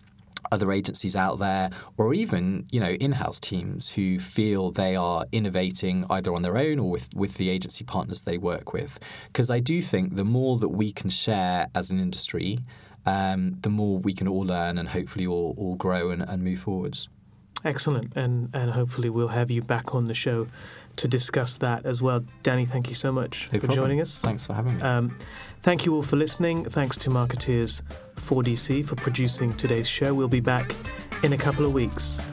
other 0.54 0.72
agencies 0.72 1.14
out 1.16 1.38
there, 1.38 1.70
or 1.98 2.14
even 2.14 2.66
you 2.70 2.80
know 2.80 2.92
in-house 3.06 3.38
teams 3.40 3.90
who 3.90 4.18
feel 4.18 4.70
they 4.70 4.94
are 4.96 5.26
innovating 5.32 5.96
either 6.08 6.32
on 6.34 6.42
their 6.42 6.56
own 6.56 6.78
or 6.78 6.90
with 6.90 7.08
with 7.14 7.34
the 7.34 7.48
agency 7.50 7.84
partners 7.84 8.22
they 8.22 8.38
work 8.38 8.72
with. 8.72 8.98
Because 9.26 9.50
I 9.50 9.60
do 9.60 9.82
think 9.82 10.16
the 10.16 10.24
more 10.24 10.58
that 10.58 10.68
we 10.68 10.92
can 10.92 11.10
share 11.10 11.68
as 11.74 11.90
an 11.90 11.98
industry, 12.00 12.60
um, 13.06 13.58
the 13.60 13.68
more 13.70 13.98
we 13.98 14.12
can 14.12 14.28
all 14.28 14.46
learn 14.54 14.78
and 14.78 14.88
hopefully 14.88 15.26
all, 15.26 15.54
all 15.58 15.74
grow 15.74 16.10
and, 16.10 16.22
and 16.22 16.42
move 16.42 16.60
forwards. 16.60 17.08
Excellent, 17.64 18.12
and 18.16 18.50
and 18.52 18.70
hopefully 18.70 19.10
we'll 19.10 19.28
have 19.40 19.50
you 19.50 19.62
back 19.62 19.94
on 19.94 20.04
the 20.04 20.14
show 20.14 20.46
to 20.96 21.08
discuss 21.08 21.56
that 21.56 21.84
as 21.86 22.00
well. 22.00 22.20
Danny, 22.42 22.66
thank 22.66 22.88
you 22.88 22.94
so 22.94 23.10
much 23.10 23.48
no 23.52 23.58
for 23.58 23.66
problem. 23.66 23.76
joining 23.76 24.00
us. 24.00 24.20
Thanks 24.20 24.46
for 24.46 24.54
having 24.54 24.76
me. 24.76 24.82
Um, 24.82 25.16
thank 25.64 25.86
you 25.86 25.94
all 25.94 26.02
for 26.02 26.16
listening. 26.16 26.64
Thanks 26.64 26.98
to 26.98 27.10
Markettiers 27.10 27.82
4DC 28.16 28.86
for 28.86 28.96
producing 28.96 29.50
today's 29.54 29.88
show. 29.88 30.14
We'll 30.14 30.28
be 30.28 30.40
back 30.40 30.74
in 31.22 31.32
a 31.32 31.38
couple 31.38 31.64
of 31.64 31.72
weeks. 31.72 32.28